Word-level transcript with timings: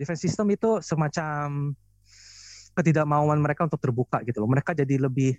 defense 0.00 0.24
system 0.24 0.48
itu 0.48 0.80
semacam 0.80 1.76
ketidakmauan 2.72 3.36
mereka 3.36 3.68
untuk 3.68 3.82
terbuka 3.82 4.24
gitu 4.24 4.40
loh. 4.40 4.48
Mereka 4.48 4.72
jadi 4.72 4.96
lebih 4.96 5.36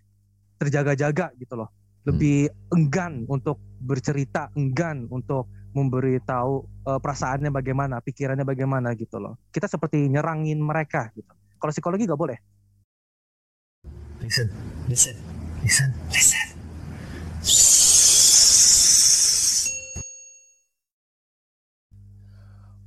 terjaga-jaga 0.61 1.33
gitu 1.41 1.57
loh. 1.57 1.73
Lebih 2.05 2.49
hmm. 2.49 2.75
enggan 2.77 3.13
untuk 3.25 3.57
bercerita, 3.81 4.53
enggan 4.53 5.09
untuk 5.09 5.49
memberitahu 5.73 6.85
uh, 6.85 6.99
perasaannya 7.01 7.49
bagaimana, 7.49 8.03
pikirannya 8.03 8.45
bagaimana 8.45 8.93
gitu 8.93 9.17
loh. 9.17 9.41
Kita 9.49 9.65
seperti 9.65 10.05
nyerangin 10.11 10.61
mereka 10.61 11.09
gitu. 11.17 11.31
Kalau 11.57 11.71
psikologi 11.73 12.05
gak 12.05 12.19
boleh. 12.19 12.37
Listen, 14.21 14.53
listen, 14.85 15.17
listen, 15.65 15.89
listen. 16.13 17.90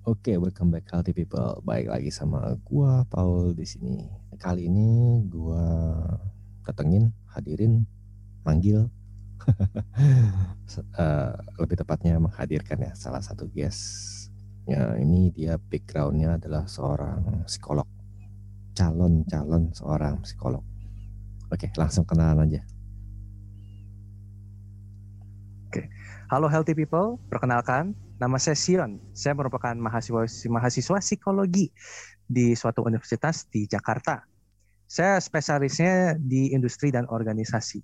Oke, 0.04 0.20
okay, 0.20 0.36
welcome 0.36 0.68
back 0.68 0.84
healthy 0.92 1.16
people. 1.16 1.64
Baik 1.64 1.88
lagi 1.88 2.12
sama 2.12 2.60
gua 2.60 3.08
Paul 3.08 3.56
di 3.56 3.64
sini. 3.64 4.04
Kali 4.36 4.68
ini 4.68 5.24
gua 5.32 5.64
datengin, 6.60 7.08
hadirin, 7.32 7.88
manggil 8.44 8.92
uh, 11.00 11.32
lebih 11.56 11.80
tepatnya 11.80 12.20
menghadirkan 12.20 12.84
ya 12.84 12.92
salah 12.92 13.24
satu 13.24 13.48
guest. 13.48 13.80
Ya, 14.68 14.92
ini 15.00 15.32
dia 15.32 15.56
backgroundnya 15.56 16.36
adalah 16.36 16.68
seorang 16.68 17.48
psikolog, 17.48 17.88
calon-calon 18.76 19.72
seorang 19.72 20.20
psikolog. 20.20 20.60
Oke, 21.48 21.72
langsung 21.80 22.04
kenalan 22.04 22.44
aja. 22.44 22.60
Oke, 25.72 25.88
halo 26.28 26.52
healthy 26.52 26.76
people, 26.76 27.16
perkenalkan 27.32 27.96
Nama 28.14 28.38
saya 28.38 28.54
Sion. 28.54 29.02
Saya 29.10 29.34
merupakan 29.34 29.74
mahasiswa 29.74 30.22
mahasiswa 30.46 30.98
psikologi 31.02 31.74
di 32.30 32.54
suatu 32.54 32.86
universitas 32.86 33.50
di 33.50 33.66
Jakarta. 33.66 34.22
Saya 34.86 35.18
spesialisnya 35.18 36.14
di 36.22 36.54
industri 36.54 36.94
dan 36.94 37.10
organisasi. 37.10 37.82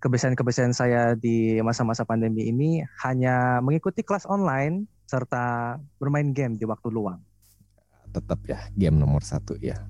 Kebiasaan-kebiasaan 0.00 0.76
saya 0.76 1.16
di 1.16 1.60
masa-masa 1.64 2.04
pandemi 2.04 2.48
ini 2.48 2.84
hanya 3.04 3.60
mengikuti 3.64 4.04
kelas 4.04 4.28
online 4.28 4.84
serta 5.08 5.76
bermain 5.96 6.32
game 6.36 6.60
di 6.60 6.64
waktu 6.68 6.88
luang. 6.92 7.20
Tetap 8.12 8.40
ya, 8.48 8.60
game 8.76 9.00
nomor 9.00 9.24
satu 9.24 9.56
ya. 9.60 9.80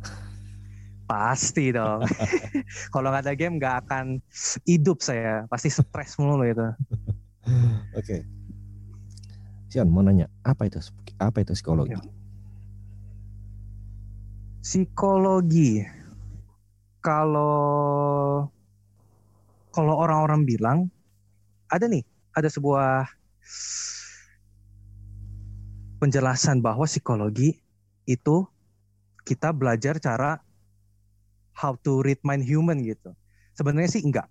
Pasti 1.10 1.75
dong. 1.75 2.06
Kalau 2.94 3.10
nggak 3.10 3.27
ada 3.27 3.34
game 3.34 3.58
nggak 3.58 3.86
akan 3.86 4.22
hidup 4.66 5.02
saya. 5.02 5.50
Pasti 5.50 5.66
stres 5.66 6.14
mulu 6.19 6.47
itu. 6.47 6.62
Oke. 7.98 7.98
Okay. 7.98 8.39
Sian 9.70 9.86
mau 9.86 10.02
nanya 10.02 10.26
apa 10.42 10.66
itu 10.66 10.82
apa 11.22 11.46
itu 11.46 11.54
psikologi? 11.54 11.94
Ya. 11.94 12.02
Psikologi 14.66 15.86
kalau 16.98 18.50
kalau 19.70 19.94
orang-orang 19.94 20.42
bilang 20.42 20.78
ada 21.70 21.86
nih 21.86 22.02
ada 22.34 22.50
sebuah 22.50 23.06
penjelasan 26.02 26.58
bahwa 26.58 26.91
psikologi 26.91 27.62
itu 28.10 28.42
kita 29.22 29.54
belajar 29.54 30.02
cara 30.02 30.42
how 31.54 31.78
to 31.78 32.02
read 32.02 32.18
mind 32.26 32.42
human 32.42 32.82
gitu. 32.82 33.14
Sebenarnya 33.54 33.86
sih 33.86 34.02
enggak. 34.02 34.26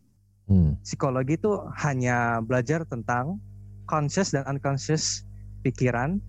Hmm. 0.52 0.76
Psikologi 0.84 1.40
itu 1.40 1.64
hanya 1.80 2.44
belajar 2.44 2.84
tentang 2.84 3.40
conscious 3.88 4.36
dan 4.36 4.44
unconscious 4.52 5.29
pikiran 5.62 6.20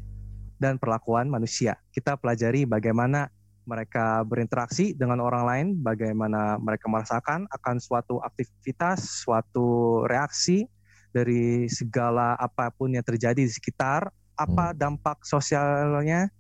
dan 0.60 0.76
perlakuan 0.76 1.26
manusia. 1.32 1.80
Kita 1.90 2.20
pelajari 2.20 2.68
bagaimana 2.68 3.32
mereka 3.64 4.26
berinteraksi 4.26 4.92
dengan 4.96 5.22
orang 5.22 5.44
lain, 5.46 5.66
bagaimana 5.80 6.58
mereka 6.58 6.90
merasakan 6.90 7.46
akan 7.54 7.76
suatu 7.78 8.18
aktivitas, 8.20 9.24
suatu 9.24 10.02
reaksi 10.10 10.66
dari 11.14 11.70
segala 11.70 12.34
apa 12.38 12.70
pun 12.74 12.94
yang 12.94 13.06
terjadi 13.06 13.40
di 13.40 13.50
sekitar, 13.50 14.10
apa 14.34 14.72
hmm. 14.72 14.76
dampak 14.76 15.22
sosialnya, 15.22 16.30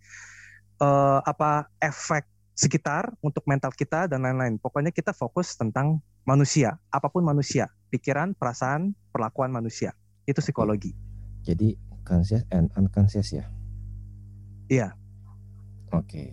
uh, 0.82 1.22
apa 1.22 1.70
efek 1.78 2.26
sekitar 2.56 3.08
untuk 3.24 3.46
mental 3.48 3.72
kita 3.72 4.04
dan 4.10 4.20
lain-lain. 4.20 4.60
Pokoknya 4.60 4.92
kita 4.92 5.16
fokus 5.16 5.56
tentang 5.56 6.02
manusia, 6.28 6.76
apa 6.92 7.08
pun 7.08 7.24
manusia, 7.24 7.72
pikiran, 7.88 8.36
perasaan, 8.36 8.92
perlakuan 9.14 9.48
manusia. 9.48 9.96
Itu 10.28 10.44
psikologi. 10.44 10.92
Jadi 11.40 11.72
conscious 12.10 12.42
and 12.50 12.74
unconscious 12.74 13.30
ya? 13.30 13.46
Iya. 14.66 14.98
Oke. 15.94 16.02
Okay. 16.10 16.28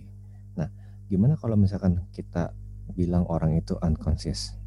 Nah, 0.58 0.74
gimana 1.06 1.38
kalau 1.38 1.54
misalkan 1.54 2.02
kita 2.10 2.50
bilang 2.98 3.30
orang 3.30 3.54
itu 3.54 3.78
unconscious? 3.86 4.58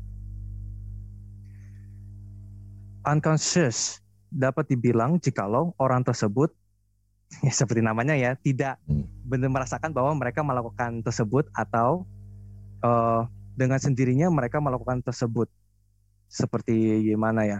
Unconscious 3.02 3.98
dapat 4.30 4.70
dibilang 4.70 5.18
jikalau 5.18 5.74
orang 5.82 6.06
tersebut 6.06 6.54
ya 7.46 7.50
seperti 7.50 7.82
namanya 7.82 8.14
ya 8.14 8.38
tidak 8.38 8.78
hmm. 8.86 9.06
benar 9.26 9.50
merasakan 9.50 9.90
bahwa 9.90 10.14
mereka 10.14 10.46
melakukan 10.46 11.02
tersebut 11.02 11.50
atau 11.50 12.06
uh, 12.86 13.26
dengan 13.58 13.82
sendirinya 13.82 14.30
mereka 14.30 14.62
melakukan 14.62 15.02
tersebut 15.02 15.50
seperti 16.30 17.02
gimana 17.10 17.42
ya 17.42 17.58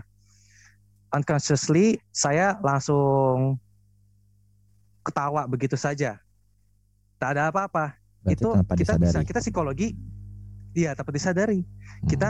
unconsciously 1.11 1.99
saya 2.15 2.59
langsung 2.63 3.59
ketawa 5.03 5.47
begitu 5.51 5.75
saja. 5.75 6.19
Tak 7.21 7.37
ada 7.37 7.51
apa-apa. 7.53 7.99
Itu 8.29 8.53
kita 8.77 8.97
disadari. 8.97 9.05
bisa 9.05 9.19
kita 9.25 9.41
psikologi 9.41 9.89
iya 10.77 10.95
tanpa 10.95 11.13
disadari. 11.13 11.61
Hmm. 11.65 12.09
Kita 12.09 12.29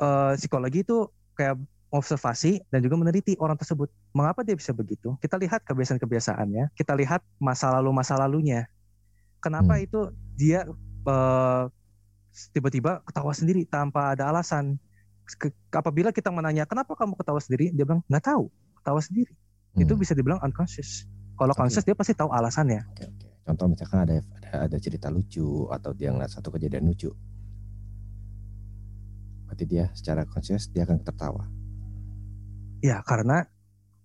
uh, 0.00 0.32
psikologi 0.36 0.84
itu 0.84 1.08
kayak 1.34 1.58
observasi 1.90 2.62
dan 2.70 2.80
juga 2.86 2.94
meneliti 3.00 3.34
orang 3.42 3.58
tersebut. 3.58 3.90
Mengapa 4.14 4.46
dia 4.46 4.54
bisa 4.54 4.70
begitu? 4.70 5.18
Kita 5.18 5.34
lihat 5.40 5.66
kebiasaan-kebiasaannya, 5.66 6.70
kita 6.78 6.94
lihat 6.94 7.20
masa 7.42 7.74
lalu 7.74 7.90
masa 7.90 8.14
lalunya. 8.14 8.70
Kenapa 9.42 9.76
hmm. 9.76 9.84
itu 9.88 10.00
dia 10.38 10.68
uh, 11.08 11.66
tiba-tiba 12.54 13.02
ketawa 13.02 13.32
sendiri 13.34 13.66
tanpa 13.66 14.14
ada 14.14 14.30
alasan? 14.30 14.78
Apabila 15.74 16.10
kita 16.10 16.32
menanya 16.32 16.64
kenapa 16.66 16.96
kamu 16.96 17.14
ketawa 17.18 17.40
sendiri, 17.42 17.74
dia 17.74 17.84
bilang 17.84 18.02
nggak 18.06 18.24
tahu, 18.24 18.48
ketawa 18.80 19.00
sendiri. 19.02 19.32
Hmm. 19.76 19.82
Itu 19.86 19.94
bisa 19.94 20.12
dibilang 20.14 20.42
unconscious. 20.42 21.06
Kalau 21.38 21.54
okay. 21.54 21.60
conscious 21.66 21.84
dia 21.86 21.96
pasti 21.96 22.12
tahu 22.12 22.30
alasannya. 22.32 22.82
Okay, 22.94 23.08
okay. 23.08 23.30
Contoh 23.46 23.66
misalkan 23.72 24.04
ada, 24.04 24.16
ada 24.20 24.50
ada 24.70 24.76
cerita 24.78 25.08
lucu 25.08 25.66
atau 25.72 25.90
dia 25.96 26.12
ngeliat 26.12 26.30
satu 26.30 26.52
kejadian 26.52 26.86
lucu. 26.86 27.10
Berarti 29.48 29.64
dia 29.66 29.90
secara 29.96 30.22
conscious 30.26 30.70
dia 30.70 30.86
akan 30.86 31.02
tertawa. 31.02 31.44
Ya 32.80 33.02
karena 33.02 33.44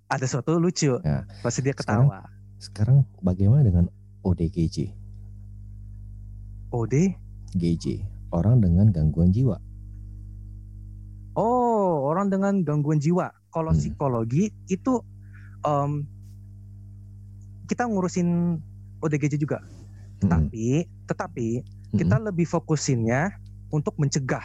ada 0.05 0.25
sesuatu 0.25 0.57
lucu, 0.61 0.97
ya. 1.01 1.25
pasti 1.41 1.65
dia 1.65 1.73
ketawa. 1.73 2.25
Sekarang, 2.61 3.05
sekarang 3.05 3.21
bagaimana 3.21 3.61
dengan 3.65 3.85
ODGJ? 4.21 4.93
OD? 6.73 6.95
GJ, 7.55 8.03
orang 8.35 8.59
dengan 8.59 8.91
gangguan 8.91 9.31
jiwa. 9.31 9.61
Oh, 11.35 12.07
orang 12.07 12.31
dengan 12.31 12.63
gangguan 12.63 12.97
jiwa. 12.97 13.27
Kalau 13.51 13.75
hmm. 13.75 13.79
psikologi 13.79 14.55
itu 14.71 15.03
um, 15.67 16.07
kita 17.67 17.83
ngurusin 17.85 18.59
ODGJ 19.03 19.35
juga. 19.35 19.59
Hmm. 19.59 20.23
Tetapi, 20.23 20.87
tetapi 21.11 21.49
hmm. 21.59 21.97
kita 21.99 22.15
lebih 22.23 22.47
fokusinnya 22.47 23.35
untuk 23.67 23.99
mencegah. 23.99 24.43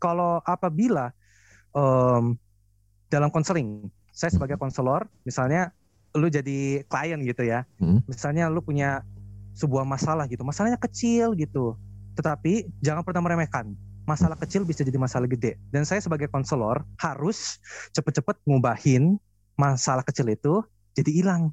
Kalau 0.00 0.40
apabila 0.46 1.12
um, 1.76 2.38
dalam 3.12 3.28
konseling, 3.28 3.92
saya 4.08 4.32
sebagai 4.32 4.56
hmm. 4.56 4.64
konselor, 4.64 5.04
misalnya 5.28 5.74
lu 6.16 6.32
jadi 6.32 6.82
klien 6.88 7.20
gitu 7.20 7.44
ya, 7.44 7.68
hmm. 7.76 8.08
misalnya 8.08 8.48
lu 8.48 8.64
punya 8.64 9.04
sebuah 9.52 9.84
masalah 9.84 10.24
gitu, 10.30 10.46
masalahnya 10.46 10.80
kecil 10.80 11.34
gitu, 11.36 11.76
tetapi 12.14 12.70
jangan 12.80 13.02
pernah 13.02 13.20
meremehkan 13.26 13.74
masalah 14.08 14.40
kecil 14.40 14.64
bisa 14.64 14.80
jadi 14.80 14.96
masalah 14.96 15.28
gede. 15.28 15.60
Dan 15.68 15.84
saya 15.84 16.00
sebagai 16.00 16.32
konselor 16.32 16.80
harus 16.96 17.60
cepet-cepet 17.92 18.40
ngubahin 18.48 19.20
masalah 19.60 20.00
kecil 20.00 20.32
itu 20.32 20.64
jadi 20.96 21.10
hilang. 21.12 21.52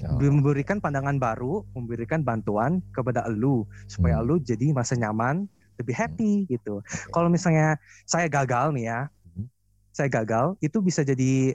Oh. 0.00 0.16
Memberikan 0.16 0.80
pandangan 0.80 1.20
baru, 1.20 1.60
memberikan 1.76 2.24
bantuan 2.24 2.80
kepada 2.96 3.28
elu 3.28 3.68
supaya 3.84 4.16
hmm. 4.16 4.22
elu 4.24 4.34
jadi 4.40 4.66
masa 4.72 4.96
nyaman, 4.96 5.44
lebih 5.76 5.92
hmm. 5.92 6.00
happy 6.00 6.32
hmm. 6.40 6.48
gitu. 6.56 6.74
Okay. 6.80 7.12
Kalau 7.12 7.28
misalnya 7.28 7.76
saya 8.08 8.24
gagal 8.32 8.72
nih 8.72 8.88
ya, 8.88 9.00
hmm. 9.36 9.44
saya 9.92 10.08
gagal 10.08 10.56
itu 10.64 10.80
bisa 10.80 11.04
jadi 11.04 11.52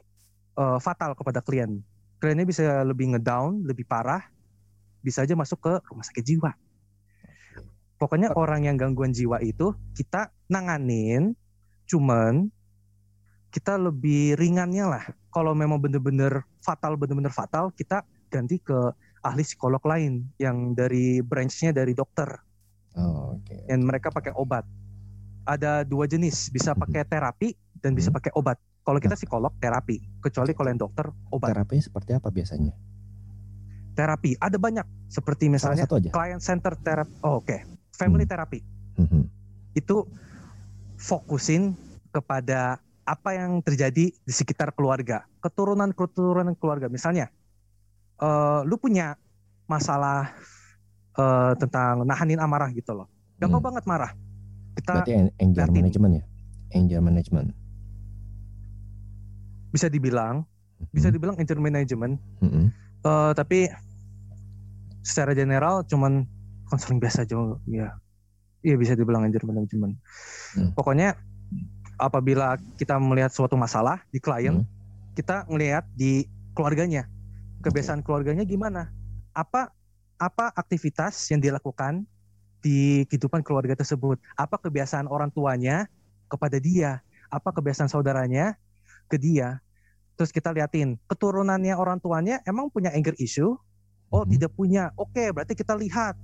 uh, 0.61 0.77
fatal 0.77 1.17
kepada 1.17 1.41
klien. 1.41 1.81
Kliennya 2.21 2.45
bisa 2.45 2.85
lebih 2.85 3.17
ngedown, 3.17 3.65
lebih 3.65 3.89
parah, 3.89 4.21
bisa 5.01 5.25
aja 5.25 5.33
masuk 5.33 5.57
ke 5.65 5.73
rumah 5.89 6.05
sakit 6.05 6.21
jiwa. 6.21 6.53
Pokoknya 7.95 8.35
orang 8.35 8.67
yang 8.67 8.75
gangguan 8.75 9.15
jiwa 9.15 9.39
itu 9.39 9.71
kita 9.95 10.34
nanganin, 10.47 11.33
cuman 11.85 12.49
kita 13.49 13.79
lebih 13.79 14.35
ringannya 14.35 14.85
lah. 14.85 15.03
Kalau 15.31 15.55
memang 15.55 15.79
bener-bener 15.79 16.43
fatal, 16.59 16.99
bener-bener 16.99 17.31
fatal, 17.31 17.71
kita 17.71 18.03
ganti 18.27 18.59
ke 18.59 18.75
ahli 19.23 19.43
psikolog 19.47 19.79
lain 19.87 20.27
yang 20.35 20.75
dari 20.75 21.23
branchnya 21.23 21.71
dari 21.71 21.95
dokter. 21.95 22.27
Oh, 22.95 23.39
oke. 23.39 23.67
Dan 23.67 23.87
mereka 23.87 24.11
pakai 24.11 24.35
obat. 24.35 24.67
Ada 25.45 25.85
dua 25.85 26.09
jenis, 26.09 26.49
bisa 26.51 26.73
Mhm. 26.73 26.79
pakai 26.83 27.01
terapi 27.05 27.49
dan 27.79 27.95
bisa 27.95 28.11
Mhm. 28.11 28.17
pakai 28.17 28.31
obat. 28.35 28.57
Kalau 28.85 28.99
kita 29.01 29.17
Nah. 29.17 29.21
psikolog 29.21 29.53
terapi, 29.57 29.97
kecuali 30.21 30.51
kalau 30.53 30.69
yang 30.69 30.81
dokter 30.81 31.05
obat. 31.31 31.49
Terapinya 31.53 31.83
seperti 31.83 32.11
apa 32.13 32.29
biasanya? 32.29 32.73
Terapi 33.95 34.35
ada 34.37 34.57
banyak, 34.59 34.85
seperti 35.07 35.47
misalnya 35.47 35.87
satu 35.87 35.97
aja. 35.97 36.11
client 36.11 36.43
center 36.43 36.75
therapy. 36.75 37.15
Oh, 37.23 37.39
Oke, 37.39 37.63
family 37.95 38.27
Hmm. 38.27 38.31
therapy 38.35 38.59
Mhm. 38.99 39.23
itu 39.71 40.03
fokusin 40.97 41.75
kepada 42.09 42.79
apa 43.05 43.37
yang 43.37 43.61
terjadi 43.61 44.09
di 44.09 44.33
sekitar 44.33 44.73
keluarga, 44.73 45.27
keturunan-keturunan 45.43 46.57
keluarga. 46.57 46.89
Misalnya, 46.89 47.29
eh, 48.17 48.59
lu 48.65 48.75
punya 48.79 49.13
masalah 49.65 50.33
eh, 51.15 51.53
tentang 51.55 52.03
nahanin 52.03 52.43
amarah 52.43 52.67
gitu 52.75 52.91
loh. 52.91 53.07
Gampang 53.39 53.63
Hmm. 53.63 53.67
banget 53.71 53.83
marah. 53.87 54.11
Kita 54.75 54.99
Berarti 54.99 55.15
an- 55.15 55.35
anger 55.39 55.71
management 55.71 56.11
ya? 56.19 56.23
Anger 56.75 56.99
management. 56.99 57.47
bisa 59.71 59.91
dibilang, 59.91 60.47
bisa 60.95 61.11
Mhm. 61.11 61.15
dibilang 61.19 61.35
anger 61.35 61.59
management, 61.59 62.15
Mhm. 62.39 62.71
eh, 63.03 63.31
tapi 63.35 63.67
secara 65.03 65.35
general 65.35 65.83
cuman 65.83 66.23
konseling 66.67 66.99
biasa 66.99 67.27
aja 67.27 67.35
ya. 67.67 67.91
Iya 68.65 68.75
bisa 68.81 68.97
dibilang 68.97 69.21
anger 69.29 69.45
management. 69.45 69.93
Hmm. 70.57 70.73
Pokoknya 70.73 71.13
apabila 72.01 72.57
kita 72.81 72.97
melihat 72.97 73.29
suatu 73.29 73.53
masalah 73.53 74.01
di 74.09 74.17
klien, 74.17 74.65
Hmm. 74.65 74.67
kita 75.13 75.45
ngelihat 75.45 75.85
di 75.93 76.25
keluarganya. 76.57 77.05
Kebiasaan 77.61 78.01
keluarganya 78.01 78.41
gimana? 78.41 78.89
Apa 79.37 79.69
apa 80.17 80.49
aktivitas 80.57 81.29
yang 81.29 81.43
dilakukan 81.43 82.09
di 82.65 83.05
kehidupan 83.05 83.45
keluarga 83.45 83.77
tersebut? 83.77 84.17
Apa 84.33 84.57
kebiasaan 84.57 85.05
orang 85.05 85.29
tuanya 85.29 85.85
kepada 86.25 86.57
dia? 86.57 87.05
Apa 87.29 87.53
kebiasaan 87.53 87.85
saudaranya 87.85 88.57
ke 89.05 89.21
dia? 89.21 89.61
Terus 90.17 90.33
kita 90.33 90.49
liatin 90.55 90.97
keturunannya 91.05 91.75
orang 91.77 92.01
tuanya 92.01 92.41
emang 92.49 92.73
punya 92.73 92.89
anger 92.89 93.13
issue? 93.21 93.53
Oh, 94.09 94.23
Mhm. 94.25 94.31
tidak 94.37 94.51
punya. 94.57 94.83
Oke, 94.97 95.29
berarti 95.29 95.53
kita 95.53 95.77
lihat 95.77 96.17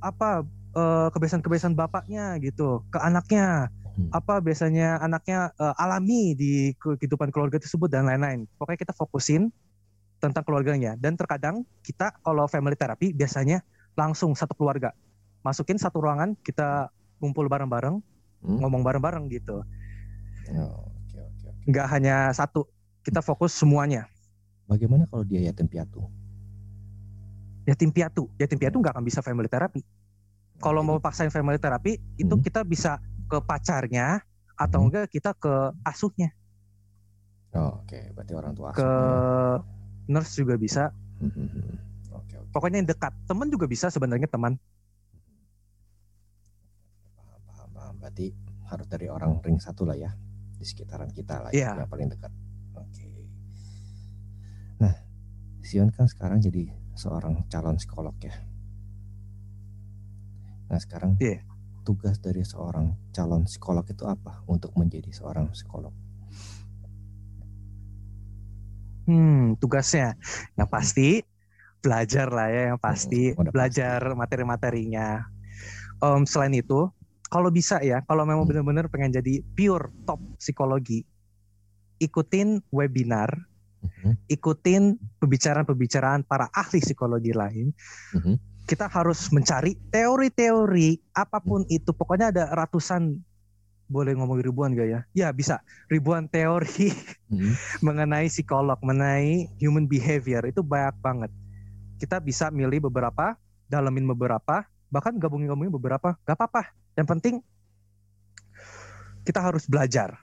apa 0.00 0.44
eh, 0.70 1.08
kebiasaan-kebiasaan 1.10 1.74
bapaknya 1.74 2.38
gitu 2.38 2.84
ke 2.90 2.98
anaknya 2.98 3.68
Hmm. 3.90 4.06
apa 4.14 4.38
biasanya 4.38 5.02
anaknya 5.02 5.50
eh, 5.58 5.74
alami 5.82 6.38
di 6.38 6.52
ke- 6.78 6.94
kehidupan 6.94 7.34
keluarga 7.34 7.58
tersebut 7.58 7.90
dan 7.90 8.06
lain-lain. 8.06 8.46
Pokoknya 8.54 8.78
kita 8.78 8.94
fokusin 8.94 9.50
tentang 10.22 10.46
keluarganya 10.46 10.94
dan 10.94 11.18
terkadang 11.18 11.66
kita 11.82 12.14
kalau 12.22 12.46
family 12.46 12.78
therapy 12.78 13.10
biasanya 13.10 13.64
langsung 13.98 14.36
satu 14.36 14.52
keluarga 14.54 14.94
masukin 15.40 15.80
satu 15.80 15.98
ruangan 16.04 16.36
kita 16.44 16.92
ngumpul 17.18 17.48
bareng-bareng 17.48 17.98
Hmm. 18.40 18.58
ngomong 18.62 18.80
bareng-bareng 18.80 19.28
gitu. 19.28 19.60
Oh, 20.54 20.86
oke 20.86 21.18
oke. 21.18 21.48
Nggak 21.68 21.86
hanya 21.92 22.32
satu, 22.32 22.64
kita 23.04 23.20
fokus 23.20 23.52
semuanya. 23.52 24.08
Bagaimana 24.64 25.04
kalau 25.10 25.24
dia 25.28 25.44
yatim 25.44 25.68
piatu? 25.68 26.08
Yatim 27.68 27.92
piatu, 27.92 28.32
yatim 28.40 28.56
piatu 28.56 28.76
nggak 28.80 28.96
akan 28.96 29.04
bisa 29.04 29.20
family 29.20 29.46
therapy. 29.46 29.84
Kalau 30.60 30.84
mau 30.84 30.96
Jadi- 30.96 31.04
paksain 31.04 31.32
family 31.32 31.56
therapy 31.56 31.96
itu 32.14 32.30
Hmm. 32.30 32.44
kita 32.44 32.60
bisa 32.62 33.00
ke 33.26 33.40
pacarnya 33.40 34.20
atau 34.54 34.78
Hmm. 34.78 34.86
enggak 34.86 35.08
kita 35.08 35.32
ke 35.32 35.54
asuhnya, 35.82 36.30
Oh, 37.50 37.82
oke, 37.82 37.98
berarti 38.14 38.32
orang 38.32 38.52
tua 38.52 38.70
ke 38.70 38.78
asuhnya. 38.78 39.66
nurse 40.06 40.32
juga 40.36 40.54
bisa. 40.54 40.94
Mhm. 41.18 41.48
Oke 42.12 42.34
oke. 42.36 42.50
Pokoknya 42.52 42.78
yang 42.78 42.86
dekat, 42.86 43.10
teman 43.24 43.48
juga 43.48 43.66
bisa 43.66 43.88
sebenarnya 43.88 44.28
teman. 44.28 44.54
Paham 47.16 47.40
paham 47.44 47.70
paham. 47.72 47.94
Berarti 47.98 48.26
harus 48.66 48.86
dari 48.86 49.06
orang 49.06 49.40
ring 49.40 49.58
satu 49.58 49.82
lah 49.82 49.96
ya 49.96 50.14
di 50.54 50.62
sekitaran 50.62 51.10
kita 51.10 51.42
lah 51.42 51.50
Iya. 51.50 51.74
yang 51.74 51.88
paling 51.88 52.06
dekat. 52.06 52.30
Oke. 52.76 53.26
Nah, 54.78 54.94
Sion 55.60 55.90
kan 55.90 56.06
sekarang 56.06 56.38
jadi 56.38 56.70
seorang 56.94 57.48
calon 57.48 57.76
psikolog 57.76 58.14
ya. 58.20 58.34
Nah 60.70 60.78
sekarang 60.78 61.18
Iya. 61.18 61.42
tugas 61.82 62.22
dari 62.22 62.46
seorang 62.46 62.94
calon 63.10 63.42
psikolog 63.42 63.82
itu 63.90 64.06
apa 64.06 64.46
untuk 64.46 64.70
menjadi 64.78 65.10
seorang 65.10 65.50
psikolog? 65.50 65.90
Hmm, 69.10 69.58
tugasnya 69.58 70.14
yang 70.54 70.70
pasti 70.70 71.26
belajar 71.82 72.30
lah 72.30 72.46
ya, 72.46 72.62
yang 72.70 72.78
pasti 72.78 73.34
Hmm, 73.34 73.50
belajar 73.50 73.98
materi-materinya. 74.14 75.26
Em, 75.98 76.22
selain 76.22 76.54
itu, 76.54 76.86
kalau 77.26 77.50
bisa 77.50 77.82
ya, 77.82 78.06
kalau 78.06 78.22
memang 78.22 78.46
Hmm. 78.46 78.54
benar-benar 78.54 78.86
pengen 78.86 79.10
jadi 79.10 79.42
pure 79.58 79.90
top 80.06 80.22
psikologi, 80.38 81.02
ikutin 81.98 82.62
webinar, 82.70 83.34
Mhm. 83.82 84.14
ikutin 84.30 84.94
pembicaraan-pembicaraan 85.18 86.22
para 86.22 86.46
ahli 86.54 86.78
psikologi 86.78 87.34
lain. 87.34 87.74
Mhm. 88.14 88.34
Kita 88.68 88.86
harus 88.86 89.28
mencari 89.34 89.74
teori-teori 89.90 91.00
apa 91.14 91.38
pun 91.42 91.66
itu. 91.66 91.90
Pokoknya 91.90 92.30
ada 92.30 92.44
ratusan, 92.54 93.18
boleh 93.90 94.14
ngomong 94.14 94.38
ribuan 94.38 94.70
gak 94.78 94.88
ya? 94.88 95.00
Ya 95.12 95.28
bisa, 95.34 95.58
ribuan 95.90 96.30
teori 96.30 96.94
Mhm. 97.30 97.52
mengenai 97.86 98.30
psikolog, 98.30 98.78
mengenai 98.82 99.50
human 99.58 99.90
behavior 99.90 100.46
itu 100.46 100.62
banyak 100.62 100.94
banget. 101.02 101.30
Kita 101.98 102.22
bisa 102.22 102.48
milih 102.54 102.86
beberapa, 102.86 103.34
dalamin 103.66 104.06
beberapa, 104.06 104.64
bahkan 104.88 105.18
gabungin-gabungin 105.18 105.74
beberapa, 105.74 106.14
gak 106.22 106.36
apa-apa. 106.38 106.70
Yang 106.94 107.08
penting 107.10 107.34
kita 109.24 109.40
harus 109.42 109.66
belajar. 109.68 110.16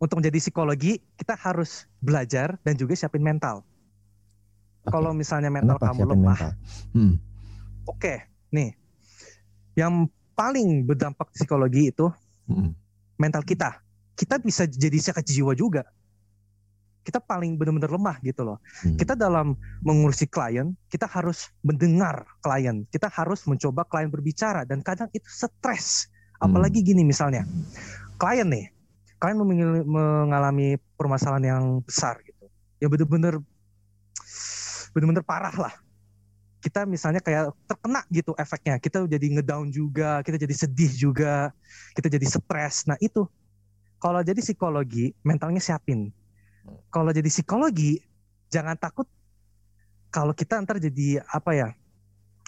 Untuk 0.00 0.16
menjadi 0.24 0.40
psikologi, 0.40 0.96
kita 1.20 1.36
harus 1.36 1.84
belajar 2.00 2.56
dan 2.64 2.72
juga 2.72 2.96
siapin 2.96 3.20
mental. 3.20 3.60
Oke. 4.80 4.96
Kalau 4.96 5.12
misalnya 5.12 5.52
mental 5.52 5.76
Kenapa 5.76 5.92
kamu 5.92 6.00
lemah, 6.08 6.38
mental? 6.40 6.50
Hmm. 6.96 7.14
Oke, 7.90 8.14
nih, 8.54 8.70
yang 9.74 10.06
paling 10.38 10.86
berdampak 10.86 11.28
psikologi 11.34 11.90
itu 11.90 12.06
Mhm. 12.46 12.70
mental 13.18 13.42
kita. 13.42 13.82
Kita 14.14 14.38
bisa 14.38 14.64
jadi 14.64 14.96
sakit 14.96 15.26
jiwa 15.26 15.52
juga. 15.58 15.84
Kita 17.00 17.16
paling 17.18 17.56
benar-benar 17.56 17.90
lemah 17.90 18.16
gitu 18.20 18.44
loh. 18.44 18.58
Hmm. 18.84 18.96
kita 19.00 19.16
dalam 19.16 19.56
mengurusi 19.80 20.28
klien, 20.28 20.76
kita 20.92 21.08
harus 21.08 21.48
mendengar 21.64 22.28
klien. 22.44 22.84
Kita 22.92 23.08
harus 23.08 23.48
mencoba 23.48 23.88
klien 23.88 24.12
berbicara 24.12 24.68
dan 24.68 24.84
kadang 24.84 25.08
itu 25.16 25.26
stres. 25.26 26.12
Apalagi 26.40 26.80
gini 26.80 27.04
misalnya, 27.04 27.44
klien 28.20 28.48
nih, 28.48 28.68
klien 29.16 29.36
mengalami 29.84 30.76
permasalahan 30.96 31.44
yang 31.44 31.64
besar 31.84 32.20
gitu. 32.24 32.48
Ya 32.80 32.88
bener-bener 32.88 33.40
bener-bener 34.92 35.24
parah 35.24 35.56
lah. 35.56 35.74
Kita 36.60 36.84
misalnya 36.84 37.24
kayak 37.24 37.56
terkena 37.64 38.04
gitu 38.12 38.36
efeknya. 38.36 38.76
Kita 38.76 39.04
jadi 39.08 39.26
ngedown 39.40 39.72
juga, 39.72 40.20
kita 40.20 40.36
jadi 40.36 40.54
sedih 40.54 40.92
juga, 40.92 41.50
kita 41.96 42.12
jadi 42.12 42.26
stres. 42.28 42.84
Nah 42.84 43.00
itu 43.00 43.24
kalau 44.00 44.20
jadi 44.20 44.38
psikologi 44.40 45.16
mentalnya 45.24 45.60
siapin. 45.60 46.12
Kalau 46.92 47.10
jadi 47.10 47.26
psikologi 47.26 48.00
jangan 48.52 48.76
takut 48.76 49.08
kalau 50.10 50.34
kita 50.34 50.58
ntar 50.66 50.82
jadi 50.82 51.22
apa 51.30 51.54
ya 51.54 51.68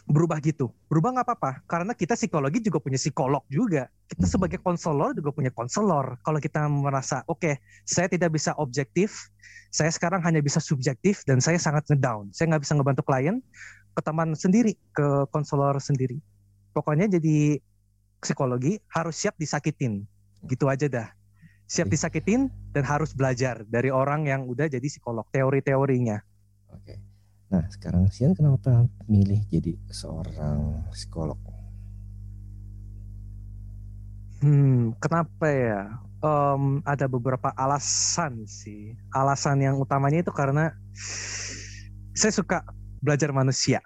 berubah 0.02 0.42
gitu 0.42 0.75
berubah 0.90 1.14
nggak 1.14 1.26
apa-apa 1.31 1.50
karena 1.71 1.95
kita 1.95 2.19
psikologi 2.19 2.59
juga 2.59 2.83
punya 2.83 2.99
psikolog 2.99 3.47
juga 3.47 3.87
kita 4.11 4.26
Mhm. 4.26 4.33
sebagai 4.35 4.59
konselor 4.59 5.14
juga 5.14 5.31
punya 5.31 5.54
konselor 5.54 6.19
kalau 6.26 6.42
kita 6.42 6.66
merasa 6.66 7.23
oke 7.31 7.62
saya 7.87 8.11
tidak 8.11 8.35
bisa 8.35 8.50
objektif 8.59 9.31
saya 9.71 9.88
sekarang 9.95 10.19
hanya 10.26 10.42
bisa 10.42 10.59
subjektif 10.59 11.23
dan 11.23 11.38
saya 11.38 11.57
sangat 11.57 11.87
ngedown 11.87 12.35
saya 12.35 12.50
nggak 12.50 12.62
bisa 12.66 12.75
ngebantu 12.75 13.02
klien 13.07 13.38
ke 13.93 14.01
teman 14.05 14.33
sendiri 14.37 14.77
ke 14.97 15.29
konselor 15.31 15.77
sendiri 15.79 16.19
pokoknya 16.73 17.09
jadi 17.21 17.61
psikologi 18.23 18.81
harus 18.93 19.15
siap 19.19 19.37
disakitin 19.37 20.05
gitu 20.49 20.67
aja 20.67 20.89
dah 20.89 21.09
siap 21.69 21.89
disakitin 21.89 22.53
dan 22.73 22.85
harus 22.85 23.13
belajar 23.17 23.65
dari 23.69 23.89
orang 23.93 24.29
yang 24.29 24.45
udah 24.49 24.69
jadi 24.69 24.85
psikolog 24.85 25.25
teori-teorinya 25.33 26.21
Oke. 26.73 26.95
Nah, 27.53 27.65
sekarang 27.69 28.09
Sian 28.09 28.33
kenapa 28.33 28.89
milih 29.05 29.45
jadi 29.53 29.77
seorang 29.93 30.89
psikolog? 30.89 31.37
Hmm, 34.41 34.97
kenapa 34.99 35.47
ya? 35.47 35.83
Em, 36.23 36.81
ada 36.83 37.07
beberapa 37.07 37.53
alasan 37.55 38.49
sih. 38.49 38.97
Alasan 39.13 39.61
yang 39.61 39.77
utamanya 39.77 40.25
itu 40.25 40.33
karena 40.33 40.73
saya 42.17 42.33
suka 42.33 42.65
belajar 43.02 43.35
manusia. 43.35 43.82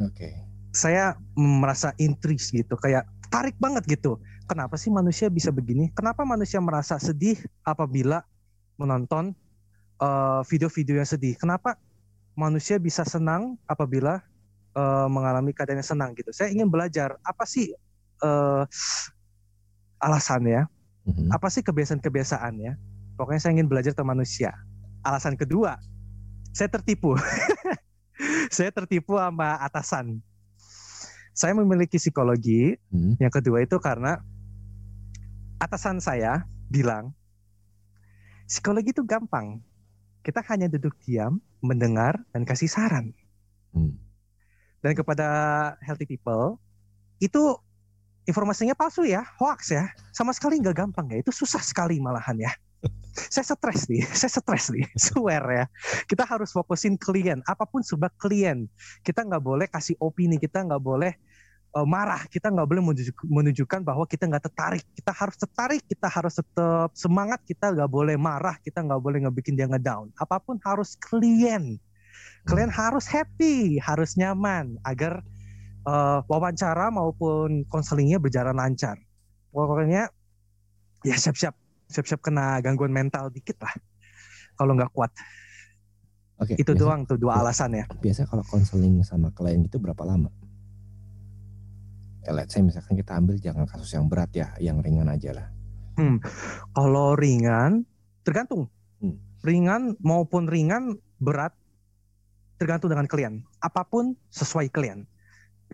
Oke. 0.00 0.32
Saya 0.72 1.18
merasa 1.36 1.92
intris 2.00 2.48
gitu, 2.48 2.74
kayak 2.80 3.04
tarik 3.28 3.54
banget 3.60 3.84
gitu. 3.86 4.16
Kenapa 4.48 4.74
sih 4.74 4.90
manusia 4.90 5.30
bisa 5.30 5.54
begini? 5.54 5.92
Kenapa 5.94 6.26
manusia 6.26 6.58
merasa 6.58 6.98
sedih 6.98 7.38
apabila 7.62 8.24
menonton 8.80 9.36
eh, 10.00 10.40
video-video 10.48 10.98
yang 10.98 11.06
sedih? 11.06 11.38
Kenapa 11.38 11.78
manusia 12.38 12.80
bisa 12.80 13.04
senang 13.04 13.60
apabila 13.68 14.24
uh, 14.74 15.08
mengalami 15.10 15.52
keadaan 15.54 15.82
yang 15.82 15.90
senang 15.92 16.10
gitu. 16.14 16.30
Saya 16.30 16.52
ingin 16.52 16.70
belajar 16.70 17.18
apa 17.26 17.44
sih 17.46 17.74
uh, 18.22 18.64
alasannya, 20.00 20.66
mm-hmm. 21.06 21.28
apa 21.34 21.46
sih 21.50 21.62
kebiasaan-kebiasaannya. 21.64 22.72
Pokoknya 23.18 23.40
saya 23.42 23.52
ingin 23.60 23.68
belajar 23.68 23.92
tentang 23.92 24.16
manusia. 24.16 24.56
Alasan 25.04 25.36
kedua, 25.36 25.76
saya 26.56 26.72
tertipu. 26.72 27.16
saya 28.50 28.74
tertipu 28.74 29.16
sama 29.16 29.56
atasan. 29.62 30.18
Saya 31.30 31.54
memiliki 31.54 31.96
psikologi. 31.96 32.76
Hmm. 32.90 33.14
Yang 33.22 33.40
kedua 33.40 33.62
itu 33.62 33.78
karena 33.78 34.18
atasan 35.62 36.02
saya 36.02 36.44
bilang 36.66 37.14
psikologi 38.50 38.90
itu 38.90 39.06
gampang. 39.06 39.62
Kita 40.20 40.44
hanya 40.52 40.68
duduk 40.68 40.92
diam, 41.00 41.40
mendengar 41.64 42.18
dan 42.34 42.44
kasih 42.44 42.68
saran. 42.68 43.14
Hmm. 43.72 43.96
Dan 44.84 44.92
kepada 44.98 45.28
healthy 45.80 46.04
people 46.04 46.60
itu 47.22 47.56
informasinya 48.28 48.76
palsu 48.76 49.06
ya, 49.06 49.24
hoax 49.40 49.72
ya. 49.72 49.88
Sama 50.12 50.34
sekali 50.36 50.60
nggak 50.60 50.76
gampang 50.76 51.08
ya. 51.08 51.22
Itu 51.22 51.32
susah 51.32 51.62
sekali 51.62 52.02
malahan 52.02 52.36
ya 52.36 52.52
saya 53.34 53.44
stres 53.44 53.88
nih, 53.90 54.02
saya 54.20 54.30
stres 54.32 54.72
nih, 54.72 54.84
swear 55.10 55.44
ya. 55.48 55.64
Kita 56.08 56.24
harus 56.24 56.52
fokusin 56.54 56.96
klien, 56.96 57.40
apa 57.46 57.64
pun 57.68 57.84
sebab 57.84 58.12
klien. 58.16 58.66
Kita 59.04 59.24
nggak 59.24 59.42
boleh 59.42 59.66
kasih 59.68 59.96
opini, 60.00 60.40
kita 60.40 60.64
nggak 60.64 60.82
boleh 60.82 61.12
uh, 61.76 61.86
marah, 61.86 62.24
kita 62.28 62.48
nggak 62.50 62.66
boleh 62.66 62.82
menunjukkan 63.26 63.80
bahwa 63.84 64.04
kita 64.08 64.26
nggak 64.28 64.44
tertarik. 64.50 64.84
Kita 64.96 65.12
harus 65.12 65.36
tertarik, 65.36 65.82
kita 65.86 66.08
harus 66.08 66.34
tetap 66.38 66.90
semangat, 66.96 67.40
kita 67.44 67.72
nggak 67.72 67.90
boleh 67.90 68.16
marah, 68.16 68.56
kita 68.62 68.80
nggak 68.80 69.00
boleh 69.00 69.18
ngebikin 69.26 69.54
dia 69.56 69.68
ngedown. 69.68 70.10
Apa 70.16 70.40
pun 70.40 70.56
harus 70.64 70.96
klien. 70.96 71.76
Klien 72.48 72.72
harus 72.72 73.04
happy, 73.04 73.76
harus 73.76 74.16
nyaman 74.16 74.80
agar 74.88 75.20
uh, 75.84 76.24
wawancara 76.24 76.88
maupun 76.88 77.68
konselingnya 77.68 78.16
berjalan 78.16 78.56
lancar. 78.56 78.96
Pokoknya 79.52 80.08
ya 81.04 81.16
siap-siap 81.16 81.52
siap-siap 81.90 82.22
kena 82.22 82.62
gangguan 82.62 82.94
mental 82.94 83.28
dikit 83.34 83.58
lah 83.60 83.74
kalau 84.54 84.78
nggak 84.78 84.92
kuat. 84.94 85.10
Oke. 86.40 86.56
Itu 86.56 86.72
biasa, 86.72 86.80
doang 86.80 87.00
tuh 87.04 87.20
dua 87.20 87.42
alasan 87.44 87.76
ya. 87.76 87.84
Biasa 88.00 88.24
kalau 88.24 88.40
konseling 88.48 89.04
sama 89.04 89.28
klien 89.34 89.60
itu 89.60 89.76
berapa 89.76 90.00
lama? 90.08 90.32
Ya, 92.24 92.32
let's 92.32 92.52
say 92.52 92.64
misalkan 92.64 92.96
kita 92.96 93.16
ambil 93.16 93.36
jangan 93.40 93.68
kasus 93.68 93.92
yang 93.92 94.08
berat 94.08 94.32
ya, 94.32 94.52
yang 94.60 94.80
ringan 94.80 95.08
aja 95.08 95.36
lah. 95.36 95.46
Hmm, 96.00 96.20
kalau 96.72 97.12
ringan 97.16 97.84
tergantung. 98.24 98.72
Hmm. 99.00 99.20
Ringan 99.44 100.00
maupun 100.00 100.48
ringan 100.48 100.96
berat 101.20 101.52
tergantung 102.56 102.92
dengan 102.92 103.08
klien. 103.08 103.44
Apa 103.60 103.84
pun 103.84 104.16
sesuai 104.32 104.68
klien. 104.72 105.04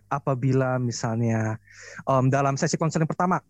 Apabila 0.07 0.79
misalnya 0.79 1.59
um, 2.07 2.31
dalam 2.31 2.55
sesi 2.55 2.79
konseling 2.79 3.11
pertama 3.11 3.43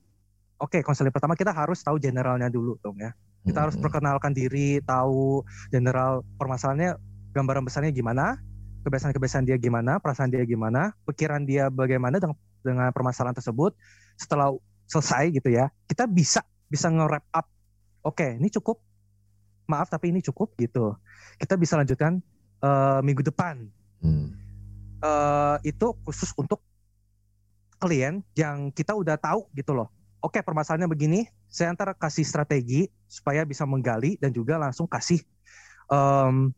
oke 0.56 0.72
okay, 0.72 0.80
konseling 0.80 1.12
pertama 1.12 1.36
kita 1.36 1.52
harus 1.52 1.80
tahu 1.84 2.00
generalnya 2.00 2.48
dulu 2.48 2.80
dong 2.80 2.96
ya. 2.96 3.12
Kita 3.46 3.62
hmm. 3.62 3.64
harus 3.68 3.76
perkenalkan 3.78 4.32
diri, 4.34 4.82
tahu 4.82 5.46
general 5.70 6.26
permasalahannya, 6.34 6.98
gambaran 7.30 7.62
besarnya 7.62 7.92
gimana, 7.94 8.40
kebiasaan-kebiasaan 8.82 9.46
dia 9.46 9.56
gimana, 9.60 10.02
perasaan 10.02 10.34
dia 10.34 10.42
gimana, 10.42 10.90
pikiran 11.06 11.46
dia 11.46 11.70
bagaimana 11.70 12.18
dengan, 12.18 12.34
dengan 12.64 12.88
permasalahan 12.90 13.36
tersebut. 13.38 13.76
Setelah 14.18 14.50
selesai 14.90 15.30
gitu 15.30 15.52
ya, 15.52 15.70
kita 15.86 16.10
bisa 16.10 16.42
bisa 16.66 16.90
nge-wrap 16.90 17.22
up. 17.30 17.46
Oke, 18.02 18.22
okay, 18.22 18.30
ini 18.40 18.50
cukup. 18.50 18.82
Maaf 19.66 19.90
tapi 19.90 20.14
ini 20.14 20.22
cukup 20.22 20.54
gitu. 20.58 20.94
Kita 21.38 21.58
bisa 21.58 21.74
lanjutkan 21.74 22.22
uh, 22.62 23.02
minggu 23.02 23.22
depan. 23.22 23.66
Hmm. 24.02 24.34
Uh, 25.02 25.58
itu 25.62 25.92
khusus 26.06 26.30
untuk 26.38 26.62
klien 27.76 28.24
yang 28.32 28.72
kita 28.72 28.96
udah 28.96 29.20
tahu 29.20 29.46
gitu 29.52 29.76
loh 29.76 29.92
oke 30.20 30.38
okay, 30.38 30.42
permasalahannya 30.42 30.90
begini, 30.90 31.20
saya 31.46 31.72
antar 31.72 31.92
kasih 31.96 32.24
strategi 32.24 32.88
supaya 33.06 33.42
bisa 33.46 33.64
menggali 33.68 34.16
dan 34.20 34.32
juga 34.32 34.58
langsung 34.60 34.88
kasih 34.88 35.22
um, 35.88 36.50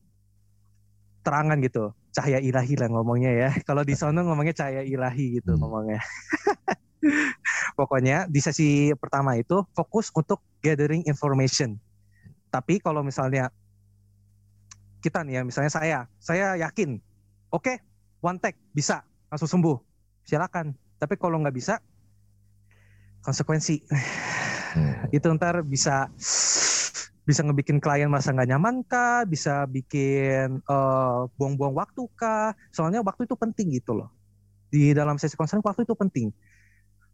terangan 1.23 1.61
gitu, 1.61 1.93
cahaya 2.15 2.41
ilahi 2.41 2.75
lah 2.79 2.88
ngomongnya 2.88 3.33
ya. 3.35 3.50
Kalau 3.69 3.85
di 3.85 3.95
sana 3.95 4.25
ngomongnya 4.25 4.55
cahaya 4.57 4.83
ilahi 4.83 5.41
gitu 5.43 5.55
hmm. 5.55 5.61
ngomongnya. 5.61 6.00
Pokoknya 7.79 8.27
di 8.27 8.43
sesi 8.43 8.91
pertama 8.99 9.38
itu 9.38 9.62
fokus 9.77 10.11
untuk 10.11 10.43
gathering 10.59 11.07
information. 11.07 11.79
Tapi 12.49 12.83
kalau 12.83 13.05
misalnya 13.05 13.53
kita 14.99 15.23
nih 15.23 15.38
ya, 15.38 15.43
misalnya 15.47 15.71
saya, 15.71 15.99
saya 16.19 16.59
yakin, 16.59 16.99
oke, 17.55 17.62
okay, 17.62 17.77
one 18.19 18.41
take 18.43 18.59
bisa 18.75 19.07
langsung 19.31 19.47
sembuh, 19.47 19.79
silakan. 20.27 20.75
Tapi 20.99 21.15
kalau 21.21 21.38
nggak 21.38 21.55
bisa, 21.55 21.79
konsekuensi. 23.22 23.76
Hmm. 24.68 25.08
itu 25.16 25.25
ntar 25.32 25.64
bisa 25.64 26.12
bisa 27.28 27.40
ngebikin 27.44 27.76
klien 27.76 28.08
merasa 28.08 28.32
nggak 28.32 28.48
nyaman 28.48 28.80
kah? 28.88 29.25
Bisa 29.28 29.68
bikin 29.68 30.64
uh, 30.64 31.28
buang-buang 31.37 31.76
waktu 31.76 32.08
kah? 32.16 32.56
Soalnya 32.72 33.04
waktu 33.04 33.28
itu 33.28 33.37
penting 33.37 33.76
gitu 33.76 33.92
loh. 33.92 34.08
Di 34.72 34.96
dalam 34.96 35.20
sesi 35.20 35.37
konseling 35.37 35.64
waktu 35.64 35.84
itu 35.84 35.92
penting. 35.92 36.32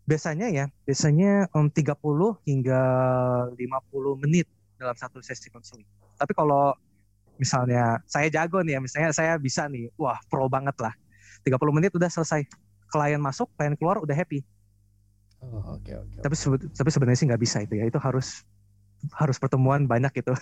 Biasanya 0.06 0.50
ya 0.54 0.70
biasanya 0.86 1.50
um, 1.56 1.66
30 1.66 1.98
hingga 2.46 2.80
50 3.56 4.22
menit 4.22 4.46
dalam 4.78 4.94
satu 4.94 5.18
sesi 5.18 5.50
konseling. 5.50 5.86
Tapi 6.14 6.30
kalau 6.30 6.74
misalnya 7.34 7.98
saya 8.06 8.30
jago 8.30 8.62
nih 8.62 8.78
ya 8.78 8.80
misalnya 8.82 9.10
saya 9.10 9.34
bisa 9.34 9.66
nih 9.66 9.90
wah 9.98 10.18
pro 10.30 10.46
banget 10.46 10.78
lah. 10.78 10.94
30 11.42 11.58
menit 11.74 11.90
udah 11.90 12.10
selesai. 12.10 12.46
Klien 12.86 13.18
masuk 13.18 13.50
klien 13.58 13.74
keluar 13.74 13.98
udah 13.98 14.14
happy 14.14 14.46
Oh, 15.52 15.76
oke 15.76 15.84
okay, 15.84 15.94
oke. 16.00 16.08
Okay, 16.08 16.20
tapi 16.24 16.36
okay. 16.36 16.68
tapi 16.72 16.88
sebenarnya 16.88 17.18
sih 17.20 17.26
nggak 17.28 17.42
bisa 17.42 17.60
itu 17.60 17.74
ya. 17.76 17.84
Itu 17.84 18.00
harus 18.00 18.44
harus 19.12 19.36
pertemuan 19.36 19.84
banyak 19.84 20.12
itu. 20.16 20.32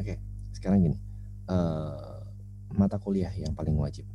oke, 0.00 0.04
okay. 0.04 0.16
sekarang 0.56 0.80
gini. 0.80 0.96
Uh, 1.50 2.22
mata 2.72 2.96
kuliah 2.96 3.28
yang 3.36 3.52
paling 3.52 3.76
wajib 3.76 4.08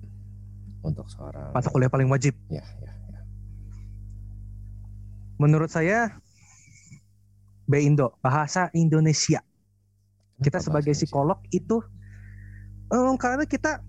untuk 0.82 1.06
seorang 1.12 1.54
mata 1.54 1.70
kuliah 1.70 1.92
paling 1.92 2.10
wajib. 2.10 2.34
Ya, 2.50 2.66
ya, 2.82 2.90
ya. 3.14 3.22
Menurut 5.38 5.70
saya 5.70 6.18
B 7.68 7.84
Indo, 7.84 8.16
bahasa 8.24 8.72
Indonesia. 8.72 9.44
Kita 10.40 10.64
sebagai 10.64 10.96
psikolog 10.96 11.42
itu 11.52 11.84
um, 12.94 13.20
karena 13.20 13.44
kita 13.44 13.84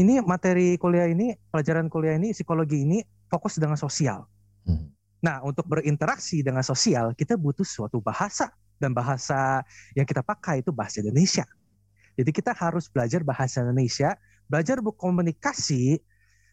ini 0.00 0.18
materi 0.24 0.80
kuliah 0.80 1.06
ini, 1.06 1.36
pelajaran 1.52 1.92
kuliah 1.92 2.16
ini, 2.16 2.32
psikologi 2.32 2.82
ini 2.82 2.98
fokus 3.28 3.60
dengan 3.60 3.76
sosial. 3.76 4.24
Hmm. 4.64 4.90
Nah, 5.20 5.44
untuk 5.44 5.68
berinteraksi 5.68 6.40
dengan 6.40 6.64
sosial, 6.64 7.12
kita 7.12 7.36
butuh 7.36 7.64
suatu 7.64 8.00
bahasa 8.00 8.48
dan 8.80 8.96
bahasa 8.96 9.60
yang 9.92 10.08
kita 10.08 10.24
pakai 10.24 10.64
itu 10.64 10.72
bahasa 10.72 11.04
Indonesia. 11.04 11.44
Jadi 12.16 12.30
kita 12.32 12.56
harus 12.56 12.88
belajar 12.88 13.20
bahasa 13.20 13.60
Indonesia, 13.60 14.16
belajar 14.48 14.80
berkomunikasi 14.80 16.00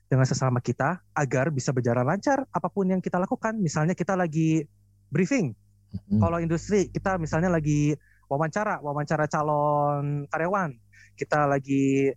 dengan 0.08 0.24
sesama 0.28 0.60
kita 0.64 1.00
agar 1.16 1.52
bisa 1.52 1.72
berjalan 1.72 2.08
lancar 2.08 2.44
apa 2.52 2.68
pun 2.68 2.92
yang 2.92 3.00
kita 3.00 3.20
lakukan. 3.20 3.56
Misalnya 3.56 3.96
kita 3.96 4.16
lagi 4.16 4.68
briefing, 5.08 5.56
hmm. 5.92 6.20
kalau 6.20 6.44
industri 6.44 6.92
kita 6.92 7.16
misalnya 7.16 7.52
lagi 7.52 7.96
wawancara, 8.28 8.84
wawancara 8.84 9.28
calon 9.32 10.28
karyawan, 10.28 10.76
kita 11.16 11.48
lagi 11.48 12.12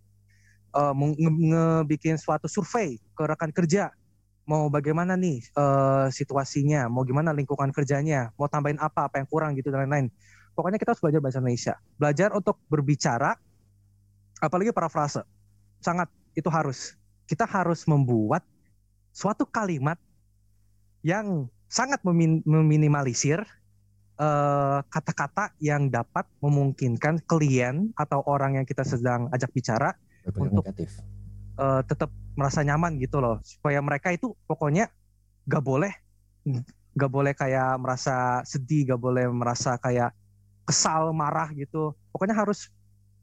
uh, 0.74 0.94
ngebikin 0.94 2.16
suatu 2.18 2.46
survei 2.46 2.98
ke 3.14 3.22
rekan 3.26 3.50
kerja 3.50 3.90
mau 4.50 4.66
bagaimana 4.66 5.14
nih 5.14 5.38
uh, 5.54 6.10
situasinya, 6.10 6.90
mau 6.90 7.06
gimana 7.06 7.30
lingkungan 7.30 7.70
kerjanya, 7.70 8.34
mau 8.34 8.50
tambahin 8.50 8.82
apa, 8.82 9.06
apa 9.06 9.22
yang 9.22 9.28
kurang 9.30 9.54
gitu 9.54 9.70
dan 9.70 9.86
lain-lain. 9.86 10.10
Pokoknya 10.58 10.82
kita 10.82 10.90
harus 10.90 11.02
belajar 11.02 11.20
bahasa 11.22 11.38
Indonesia. 11.38 11.74
Belajar 11.94 12.34
untuk 12.34 12.58
berbicara, 12.66 13.38
apalagi 14.42 14.74
parafrase. 14.74 15.22
Sangat 15.78 16.10
itu 16.34 16.50
harus. 16.50 16.98
Kita 17.30 17.46
harus 17.46 17.86
membuat 17.86 18.42
suatu 19.14 19.46
kalimat 19.46 19.96
yang 21.06 21.46
sangat 21.70 22.02
memin 22.02 22.42
meminimalisir 22.42 23.46
eh, 24.18 24.78
kata-kata 24.82 25.54
uh, 25.54 25.56
yang 25.62 25.88
dapat 25.88 26.26
memungkinkan 26.42 27.22
klien 27.24 27.94
atau 27.94 28.20
orang 28.26 28.58
yang 28.58 28.66
kita 28.66 28.82
sedang 28.82 29.30
ajak 29.30 29.54
bicara 29.54 29.94
untuk 30.26 30.64
negatif. 30.64 31.00
Uh, 31.60 31.84
tetap 31.84 32.08
merasa 32.36 32.64
nyaman 32.64 32.96
gitu 33.00 33.20
loh. 33.20 33.40
Supaya 33.44 33.80
mereka 33.84 34.12
itu 34.12 34.32
pokoknya 34.48 34.88
gak 35.48 35.64
boleh 35.64 35.92
gak 36.96 37.10
boleh 37.12 37.32
kayak 37.36 37.78
merasa 37.78 38.42
sedih 38.48 38.94
gak 38.94 39.00
boleh 39.00 39.28
merasa 39.30 39.76
kayak 39.78 40.14
kesal 40.64 41.12
marah 41.12 41.50
gitu. 41.54 41.92
Pokoknya 42.14 42.36
harus 42.36 42.70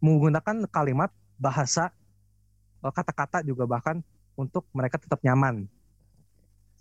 menggunakan 0.04 0.70
kalimat 0.70 1.10
bahasa 1.38 1.90
eh, 2.86 2.94
kata-kata 2.94 3.42
juga 3.42 3.66
bahkan 3.66 4.02
untuk 4.38 4.66
mereka 4.74 5.02
tetap 5.02 5.22
nyaman. 5.26 5.66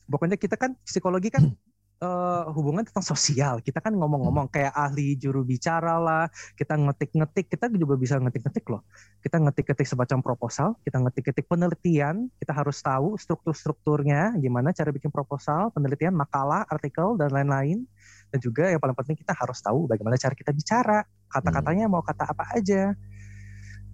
Pokoknya 0.06 0.38
kita 0.38 0.54
kan 0.54 0.76
psikologi 0.84 1.32
kan 1.32 1.50
uh, 2.00 2.48
hubungan 2.52 2.84
tentang 2.84 3.04
sosial. 3.04 3.60
Kita 3.64 3.80
kan 3.80 3.96
ngomong-ngomong 3.96 4.52
kayak 4.52 4.72
ahli 4.72 5.16
juru 5.16 5.46
bicara 5.46 5.96
lah, 5.96 6.24
kita 6.58 6.76
ngetik-ngetik, 6.76 7.48
kita 7.48 7.72
juga 7.72 7.94
bisa 7.96 8.20
ngetik-ngetik 8.20 8.66
loh. 8.68 8.82
Kita 9.24 9.40
ngetik-ngetik 9.40 9.86
semacam 9.88 10.18
proposal, 10.20 10.76
kita 10.84 11.00
ngetik-ngetik 11.00 11.46
penelitian, 11.48 12.28
kita 12.40 12.52
harus 12.52 12.78
tahu 12.84 13.16
struktur-strukturnya, 13.16 14.36
gimana 14.40 14.72
cara 14.76 14.92
bikin 14.92 15.08
proposal, 15.08 15.72
penelitian, 15.72 16.12
makalah, 16.12 16.68
artikel 16.68 17.16
dan 17.16 17.32
lain-lain. 17.32 17.84
Dan 18.28 18.38
juga 18.42 18.68
yang 18.68 18.82
paling 18.82 18.96
penting 18.98 19.16
kita 19.16 19.32
harus 19.32 19.62
tahu 19.62 19.86
bagaimana 19.86 20.18
cara 20.18 20.34
kita 20.34 20.50
bicara, 20.50 21.06
kata-katanya 21.30 21.86
mau 21.86 22.02
kata 22.02 22.26
apa 22.26 22.44
aja, 22.58 22.92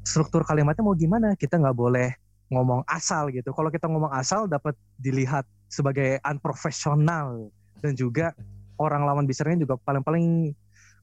struktur 0.03 0.43
kalimatnya 0.43 0.83
mau 0.83 0.97
gimana. 0.97 1.37
Kita 1.37 1.61
nggak 1.61 1.77
boleh 1.77 2.11
ngomong 2.53 2.85
asal 2.85 3.33
gitu. 3.33 3.53
Kalau 3.53 3.73
kita 3.73 3.89
ngomong 3.89 4.13
asal 4.13 4.45
dapat 4.45 4.77
dilihat 5.01 5.49
sebagai 5.73 6.21
unprofesional 6.21 7.49
dan 7.83 7.99
juga 7.99 8.31
orang 8.79 9.03
lawan 9.05 9.25
bicaranya 9.27 9.67
juga 9.67 9.75
paling-paling 9.83 10.55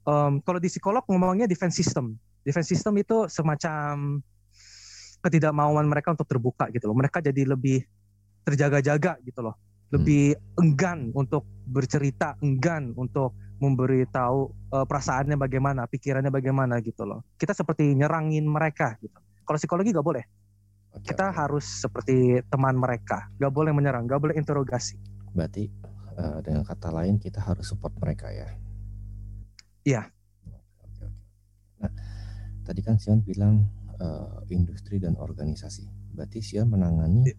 um, 0.08 0.40
kalau 0.42 0.60
di 0.60 0.72
psikolog 0.72 1.04
ngomongnya 1.06 1.46
defense 1.46 1.76
system. 1.76 2.16
Defense 2.48 2.72
system 2.72 2.96
itu 2.98 3.28
semacam 3.28 4.24
ketidakmauan 5.20 5.86
mereka 5.86 6.16
untuk 6.16 6.26
terbuka 6.26 6.72
gitu 6.72 6.88
loh. 6.88 6.96
Mereka 6.96 7.20
jadi 7.20 7.44
lebih 7.44 7.84
terjaga-jaga 8.48 9.20
gitu 9.28 9.44
loh. 9.44 9.60
Lebih 9.92 10.38
hmm. 10.38 10.62
enggan 10.64 11.00
untuk 11.12 11.44
bercerita, 11.68 12.40
enggan 12.40 12.96
untuk 12.96 13.36
memberitahu 13.60 14.72
uh, 14.72 14.86
perasaannya 14.88 15.36
bagaimana, 15.36 15.84
pikirannya 15.86 16.32
bagaimana 16.32 16.80
gitu 16.80 17.04
loh. 17.04 17.28
Kita 17.36 17.52
seperti 17.52 17.92
nyerangin 17.92 18.48
mereka 18.48 18.96
gitu. 19.04 19.20
Kalau 19.44 19.58
psikologi 19.60 19.92
gak 19.92 20.08
boleh. 20.08 20.24
Kita 20.90 21.30
harus 21.30 21.86
seperti 21.86 22.42
teman 22.50 22.74
mereka, 22.80 23.30
gak 23.38 23.54
boleh 23.54 23.76
menyerang, 23.76 24.08
gak 24.10 24.22
boleh 24.24 24.36
interogasi. 24.40 24.98
Berarti 25.36 25.70
uh, 26.20 26.40
dengan 26.44 26.68
kata 26.68 26.92
lain 26.92 27.16
kita 27.18 27.40
harus 27.40 27.72
support 27.72 27.96
mereka 27.98 28.28
ya. 28.30 28.52
Iya. 29.88 30.04
Nah, 31.80 31.92
tadi 32.68 32.84
kan 32.84 33.00
Sion 33.00 33.24
bilang 33.24 33.64
uh, 34.04 34.44
industri 34.52 35.00
dan 35.00 35.16
organisasi. 35.16 35.88
Berarti 36.12 36.44
Sion 36.44 36.68
menangani 36.68 37.24
iya. 37.24 37.36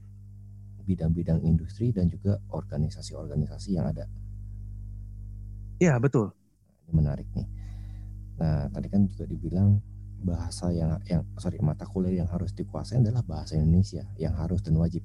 bidang-bidang 0.88 1.44
industri 1.44 1.92
dan 1.92 2.08
juga 2.08 2.40
organisasi-organisasi 2.48 3.68
yang 3.76 3.92
ada. 3.92 4.08
Iya, 5.80 6.00
betul. 6.00 6.32
Ini 6.88 6.92
menarik 6.96 7.28
nih. 7.36 7.48
Nah, 8.40 8.72
tadi 8.72 8.88
kan 8.88 9.04
juga 9.04 9.28
dibilang 9.28 9.76
bahasa 10.20 10.68
yang 10.68 11.00
yang 11.08 11.24
sorry 11.40 11.56
mata 11.64 11.88
kuliah 11.88 12.24
yang 12.24 12.28
harus 12.28 12.52
dikuasai 12.52 13.00
adalah 13.00 13.24
bahasa 13.24 13.56
Indonesia 13.56 14.04
yang 14.16 14.36
harus 14.36 14.60
dan 14.64 14.76
wajib. 14.76 15.04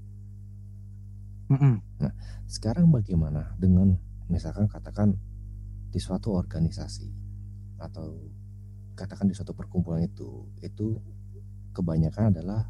Mm 1.45 1.57
-mm. 1.57 1.75
Nah, 2.01 2.13
sekarang 2.49 2.89
bagaimana 2.89 3.53
dengan 3.61 3.93
misalkan 4.25 4.65
katakan 4.65 5.13
di 5.93 5.99
suatu 6.01 6.33
organisasi 6.33 7.07
atau 7.77 8.17
katakan 8.97 9.29
di 9.29 9.35
suatu 9.35 9.53
perkumpulan 9.53 10.01
itu 10.07 10.49
itu 10.63 10.97
kebanyakan 11.75 12.31
adalah 12.33 12.65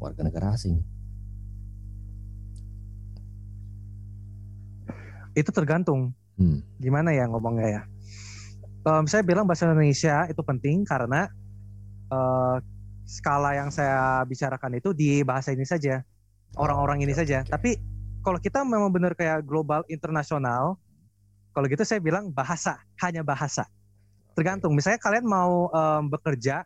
warga 0.00 0.24
negara 0.24 0.56
asing. 0.56 0.80
Itu 5.36 5.52
tergantung. 5.54 6.16
Hmm. 6.40 6.64
Gimana 6.80 7.12
ya 7.12 7.28
ngomongnya 7.28 7.68
ya? 7.68 7.82
Um, 8.88 9.04
saya 9.04 9.20
bilang 9.20 9.44
bahasa 9.44 9.68
Indonesia 9.68 10.24
itu 10.26 10.40
penting 10.40 10.88
karena 10.88 11.28
uh, 12.08 12.56
skala 13.04 13.52
yang 13.52 13.68
saya 13.68 14.24
bicarakan 14.24 14.80
itu 14.80 14.96
di 14.96 15.20
bahasa 15.20 15.52
ini 15.52 15.68
saja, 15.68 16.00
orang-orang 16.56 17.02
oh, 17.02 17.04
ini 17.04 17.12
saja. 17.12 17.44
Okay. 17.44 17.52
Tapi 17.52 17.70
kalau 18.20 18.38
kita 18.40 18.60
memang 18.64 18.92
benar 18.92 19.16
kayak 19.16 19.44
global 19.44 19.80
internasional, 19.88 20.76
kalau 21.56 21.66
gitu 21.66 21.82
saya 21.82 21.98
bilang 21.98 22.30
bahasa, 22.30 22.78
hanya 23.00 23.24
bahasa. 23.24 23.66
Tergantung. 24.36 24.76
Misalnya 24.76 25.00
kalian 25.02 25.26
mau 25.26 25.72
um, 25.72 26.02
bekerja 26.06 26.62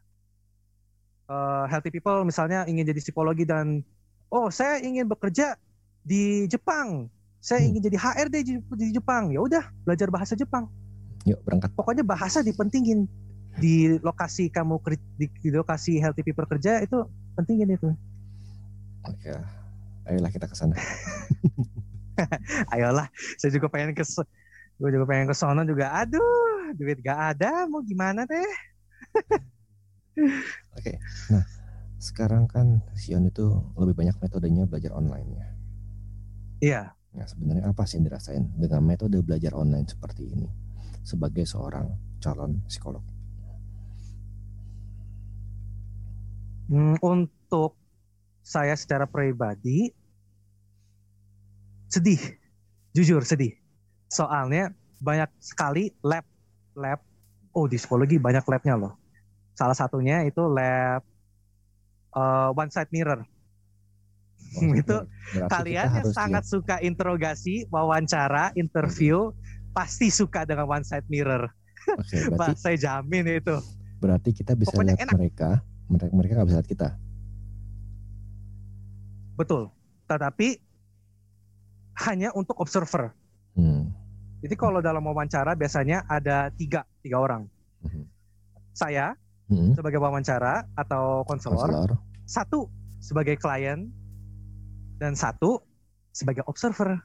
uh, 1.31 1.65
healthy 1.71 1.89
people 1.89 2.21
misalnya 2.27 2.69
ingin 2.69 2.85
jadi 2.85 3.01
psikologi 3.01 3.49
dan 3.49 3.81
oh 4.29 4.53
saya 4.53 4.83
ingin 4.83 5.09
bekerja 5.09 5.57
di 6.05 6.45
Jepang. 6.51 7.09
Saya 7.41 7.65
hmm. 7.65 7.69
ingin 7.73 7.83
jadi 7.93 7.97
HRD 8.01 8.37
di, 8.77 8.87
Jepang. 8.93 9.33
Ya 9.33 9.41
udah, 9.41 9.65
belajar 9.87 10.09
bahasa 10.13 10.37
Jepang. 10.37 10.69
Yuk, 11.25 11.41
berangkat. 11.49 11.73
Pokoknya 11.73 12.05
bahasa 12.05 12.45
dipentingin 12.45 13.09
di 13.57 13.97
lokasi 14.03 14.51
kamu 14.51 14.83
di, 15.17 15.27
di 15.31 15.49
lokasi 15.55 16.03
healthy 16.03 16.27
people 16.27 16.45
kerja 16.45 16.83
itu 16.85 17.07
pentingin 17.39 17.79
itu. 17.79 17.89
Oke 19.07 19.64
ayolah 20.09 20.31
kita 20.31 20.47
ke 20.49 20.57
sana. 20.57 20.77
ayolah, 22.75 23.09
saya 23.41 23.51
juga 23.51 23.69
pengen 23.73 23.97
ke 23.97 24.05
gue 24.75 24.91
juga 24.91 25.07
pengen 25.07 25.31
ke 25.31 25.37
sana 25.37 25.63
juga. 25.63 25.95
Aduh, 25.95 26.75
duit 26.75 26.99
gak 27.01 27.39
ada, 27.39 27.65
mau 27.71 27.81
gimana 27.81 28.27
deh? 28.27 28.51
Oke, 30.79 30.99
nah 31.31 31.45
sekarang 31.99 32.45
kan 32.51 32.83
Sion 32.99 33.31
itu 33.31 33.47
lebih 33.79 33.95
banyak 33.97 34.17
metodenya 34.21 34.69
belajar 34.69 34.93
online 34.93 35.29
ya. 35.33 35.49
Iya. 36.65 36.83
Nah 37.15 37.27
sebenarnya 37.31 37.65
apa 37.71 37.87
sih 37.87 38.03
yang 38.03 38.11
dirasain 38.11 38.45
dengan 38.59 38.83
metode 38.83 39.23
belajar 39.23 39.55
online 39.55 39.87
seperti 39.87 40.35
ini 40.35 40.49
sebagai 41.07 41.47
seorang 41.47 41.87
calon 42.19 42.61
psikolog? 42.67 43.05
Hmm, 46.65 46.97
untuk 47.05 47.77
saya 48.45 48.77
secara 48.77 49.09
pribadi 49.09 49.89
sedih, 51.89 52.21
jujur 52.93 53.25
sedih. 53.25 53.57
Soalnya 54.13 54.77
banyak 55.01 55.33
sekali 55.41 55.89
lab 56.05 56.29
lab. 56.77 57.01
Oh 57.57 57.65
di 57.65 57.81
psikologi 57.81 58.21
banyak 58.21 58.45
labnya 58.45 58.77
loh. 58.77 58.93
Salah 59.57 59.75
satunya 59.75 60.29
itu 60.29 60.45
lab 60.45 61.01
uh, 62.13 62.53
one 62.53 62.69
side 62.69 62.93
mirror. 62.93 63.25
Oh, 64.61 64.75
itu 64.81 64.97
kalian 65.49 66.05
yang 66.05 66.09
sangat 66.13 66.45
suka 66.45 66.79
interogasi, 66.85 67.65
wawancara, 67.73 68.53
interview, 68.55 69.33
pasti 69.73 70.13
suka 70.13 70.45
dengan 70.45 70.69
one 70.69 70.85
side 70.85 71.07
mirror. 71.09 71.49
Okay, 71.85 72.29
berarti, 72.35 72.61
saya 72.61 72.77
jamin 72.77 73.41
itu. 73.41 73.57
Berarti 74.03 74.31
kita 74.37 74.53
bisa 74.53 74.75
Pokoknya 74.75 74.99
lihat 74.99 75.07
enak. 75.09 75.15
mereka, 75.17 75.51
mereka 75.89 76.13
mereka 76.13 76.33
nggak 76.39 76.49
bisa 76.51 76.59
lihat 76.61 76.71
kita. 76.71 76.89
Betul. 79.35 79.71
Tetapi 80.07 80.49
hanya 82.07 82.35
untuk 82.35 82.59
observer. 82.59 83.15
Hmm. 83.55 83.91
Jadi 84.43 84.55
kalau 84.59 84.83
dalam 84.83 85.01
wawancara 85.07 85.57
biasanya 85.57 86.05
ada 86.11 86.51
tiga, 86.53 86.85
tiga 87.01 87.23
orang. 87.23 87.47
Hmm. 87.81 88.05
Saya 88.75 89.15
hmm. 89.49 89.79
sebagai 89.79 90.03
wawancara 90.03 90.67
atau 90.75 91.23
konselor, 91.25 91.95
satu 92.27 92.69
sebagai 92.99 93.39
klien, 93.39 93.89
dan 94.99 95.15
satu 95.15 95.63
sebagai 96.11 96.43
observer. 96.51 96.99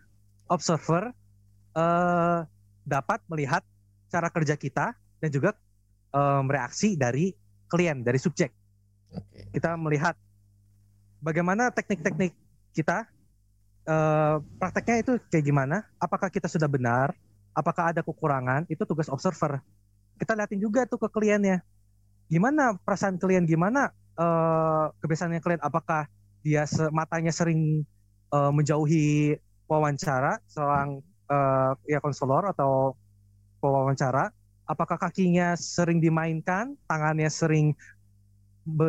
Observer 0.50 1.14
uh, 1.78 2.42
dapat 2.84 3.22
melihat 3.30 3.62
cara 4.10 4.34
kerja 4.34 4.58
kita 4.58 4.98
dan 5.22 5.30
juga 5.30 5.54
um, 6.12 6.50
reaksi 6.50 6.98
dari 6.98 7.30
klien, 7.70 8.02
dari 8.02 8.18
subjek. 8.18 8.50
Okay. 9.10 9.54
Kita 9.54 9.78
melihat 9.78 10.18
bagaimana 11.20 11.70
teknik-teknik 11.72 12.34
kita 12.74 13.08
uh, 13.88 14.40
prakteknya 14.60 15.04
itu 15.04 15.12
kayak 15.32 15.46
gimana? 15.46 15.78
Apakah 16.00 16.32
kita 16.32 16.48
sudah 16.48 16.68
benar? 16.68 17.14
Apakah 17.54 17.92
ada 17.92 18.02
kekurangan? 18.02 18.66
Itu 18.72 18.88
tugas 18.88 19.12
observer. 19.12 19.60
Kita 20.20 20.36
liatin 20.36 20.60
juga 20.60 20.84
tuh 20.88 21.00
ke 21.00 21.08
kliennya. 21.12 21.64
Gimana 22.30 22.78
perasaan 22.78 23.18
klien? 23.18 23.44
Gimana 23.44 23.90
uh, 24.20 24.94
kebiasaannya 25.02 25.42
klien? 25.42 25.62
Apakah 25.64 26.06
dia 26.46 26.64
se 26.70 26.88
matanya 26.94 27.34
sering 27.34 27.84
uh, 28.32 28.54
menjauhi 28.54 29.36
wawancara 29.66 30.40
seorang 30.48 31.04
uh, 31.28 31.74
ya 31.90 32.00
konselor 32.00 32.48
atau 32.48 32.96
pewawancara? 33.60 34.32
Apakah 34.70 35.02
kakinya 35.02 35.58
sering 35.58 35.98
dimainkan, 35.98 36.78
tangannya 36.86 37.26
sering 37.34 37.74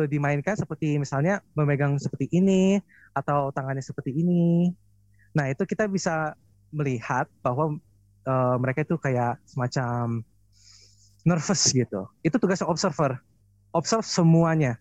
dimainkan 0.07 0.55
seperti 0.57 0.97
misalnya 1.01 1.41
memegang 1.57 1.97
seperti 1.97 2.29
ini 2.31 2.79
atau 3.15 3.51
tangannya 3.51 3.83
seperti 3.83 4.15
ini. 4.15 4.71
Nah 5.35 5.47
itu 5.51 5.63
kita 5.63 5.87
bisa 5.87 6.35
melihat 6.71 7.27
bahwa 7.43 7.77
uh, 8.25 8.55
mereka 8.59 8.83
itu 8.83 8.95
kayak 8.99 9.39
semacam 9.47 10.23
nervous 11.27 11.61
gitu. 11.71 12.09
Itu 12.25 12.41
tugas 12.41 12.63
observer, 12.65 13.21
observe 13.75 14.07
semuanya. 14.07 14.79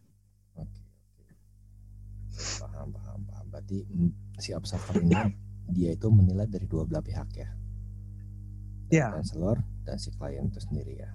Paham, 2.58 2.88
paham, 2.96 3.20
paham. 3.28 3.46
Berarti 3.52 3.84
si 4.40 4.56
observer 4.56 5.04
ini 5.04 5.14
dia 5.76 5.92
itu 5.94 6.08
menilai 6.08 6.48
dari 6.48 6.64
dua 6.64 6.88
belah 6.88 7.04
pihak 7.04 7.28
ya. 7.36 7.48
Iya. 8.90 9.06
Counselor 9.14 9.62
dan 9.86 9.96
si 10.02 10.10
klien 10.18 10.50
itu 10.50 10.58
sendiri 10.58 10.98
ya. 10.98 11.10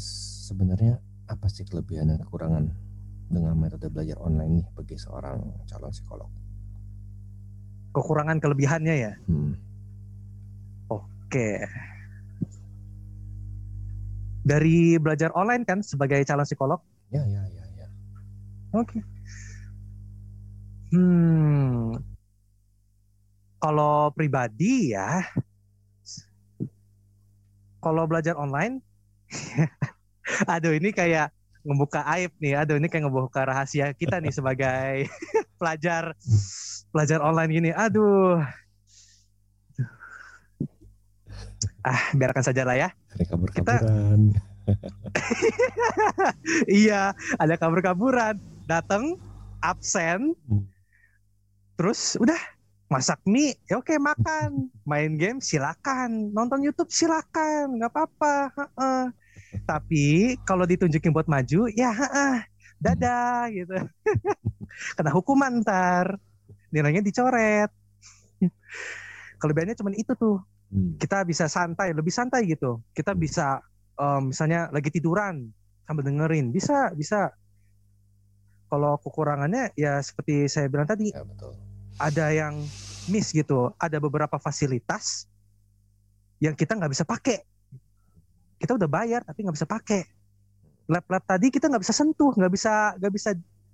Sebenarnya 0.00 0.98
apa 1.30 1.46
sih 1.46 1.62
kelebihan 1.68 2.10
dan 2.10 2.18
kekurangan 2.24 2.64
dengan 3.30 3.54
metode 3.54 3.86
belajar 3.92 4.18
online 4.18 4.64
nih 4.64 4.66
bagi 4.74 4.96
seorang 4.98 5.38
calon 5.70 5.92
psikolog? 5.94 6.30
Kekurangan 7.94 8.42
kelebihannya 8.42 8.94
ya. 8.96 9.12
Hmm. 9.28 9.54
Oke. 10.90 11.62
Dari 14.42 14.98
belajar 14.98 15.30
online 15.36 15.62
kan 15.62 15.84
sebagai 15.84 16.18
calon 16.26 16.48
psikolog. 16.48 16.80
Ya 17.14 17.22
ya 17.28 17.42
ya 17.46 17.64
ya. 17.78 17.86
Oke. 18.74 18.98
Hmm. 20.90 21.94
Kalau 23.60 24.08
pribadi 24.16 24.96
ya, 24.96 25.20
kalau 27.84 28.08
belajar 28.08 28.34
online, 28.40 28.80
aduh 30.52 30.74
ini 30.74 30.90
kayak 30.94 31.30
ngebuka 31.60 32.00
aib 32.16 32.32
nih, 32.40 32.56
aduh 32.56 32.80
ini 32.80 32.88
kayak 32.88 33.04
ngebuka 33.08 33.44
rahasia 33.44 33.92
kita 33.92 34.16
nih 34.18 34.32
sebagai 34.32 35.10
pelajar 35.60 36.16
pelajar 36.90 37.20
online 37.20 37.52
gini, 37.52 37.70
aduh. 37.74 38.40
Ah, 41.80 42.12
biarkan 42.12 42.44
saja 42.44 42.64
lah 42.64 42.76
ya. 42.76 42.88
Ada 43.16 43.24
kabur-kaburan. 43.24 44.36
iya, 46.80 47.16
ada 47.40 47.54
kabur-kaburan. 47.56 48.36
Datang, 48.68 49.16
absen, 49.64 50.36
Hmm. 50.48 50.64
terus 51.80 52.20
udah 52.20 52.36
masak 52.90 53.22
mie, 53.24 53.56
ya 53.70 53.80
oke 53.80 53.94
makan, 53.96 54.68
main 54.84 55.16
game 55.16 55.40
silakan, 55.40 56.34
nonton 56.34 56.60
YouTube 56.60 56.92
silakan, 56.92 57.80
nggak 57.80 57.92
apa-apa. 57.92 58.36
heeh. 58.56 59.02
Tapi 59.66 60.36
kalau 60.46 60.62
ditunjukin 60.66 61.10
buat 61.10 61.26
maju, 61.26 61.66
ya 61.72 61.90
heeh, 61.90 62.34
dadah 62.78 63.50
gitu. 63.50 63.74
Kena 64.96 65.10
hukuman 65.10 65.60
ntar, 65.62 66.16
nilainya 66.70 67.02
dicoret. 67.02 67.70
Kelebihannya 69.40 69.76
cuma 69.76 69.90
itu 69.96 70.12
tuh, 70.14 70.38
Hmm. 70.70 70.94
kita 71.02 71.26
bisa 71.26 71.50
santai, 71.50 71.90
lebih 71.90 72.14
santai 72.14 72.46
gitu. 72.46 72.78
Kita 72.94 73.10
bisa 73.10 73.58
em, 73.98 74.30
misalnya 74.30 74.70
lagi 74.70 74.86
tiduran 74.94 75.50
sambil 75.82 76.06
dengerin, 76.06 76.54
bisa, 76.54 76.94
bisa. 76.94 77.34
Kalau 78.70 78.94
kekurangannya 79.02 79.74
ya 79.74 79.98
seperti 79.98 80.46
saya 80.46 80.70
bilang 80.70 80.86
tadi, 80.86 81.10
Ya 81.10 81.26
betul. 81.26 81.58
ada 81.98 82.30
yang 82.30 82.62
miss 83.10 83.34
gitu, 83.34 83.74
ada 83.82 83.98
beberapa 83.98 84.38
fasilitas 84.38 85.26
yang 86.38 86.54
kita 86.54 86.78
nggak 86.78 86.94
bisa 86.94 87.02
pakai. 87.02 87.42
Kita 88.60 88.76
udah 88.76 88.88
bayar 88.92 89.24
tapi 89.24 89.40
nggak 89.48 89.56
bisa 89.56 89.68
pakai. 89.68 90.04
Lab-lab 90.90 91.24
tadi 91.24 91.48
kita 91.48 91.72
nggak 91.72 91.80
bisa 91.80 91.96
sentuh, 91.96 92.36
nggak 92.36 92.52
bisa 92.52 92.92
nggak 93.00 93.12
bisa 93.16 93.30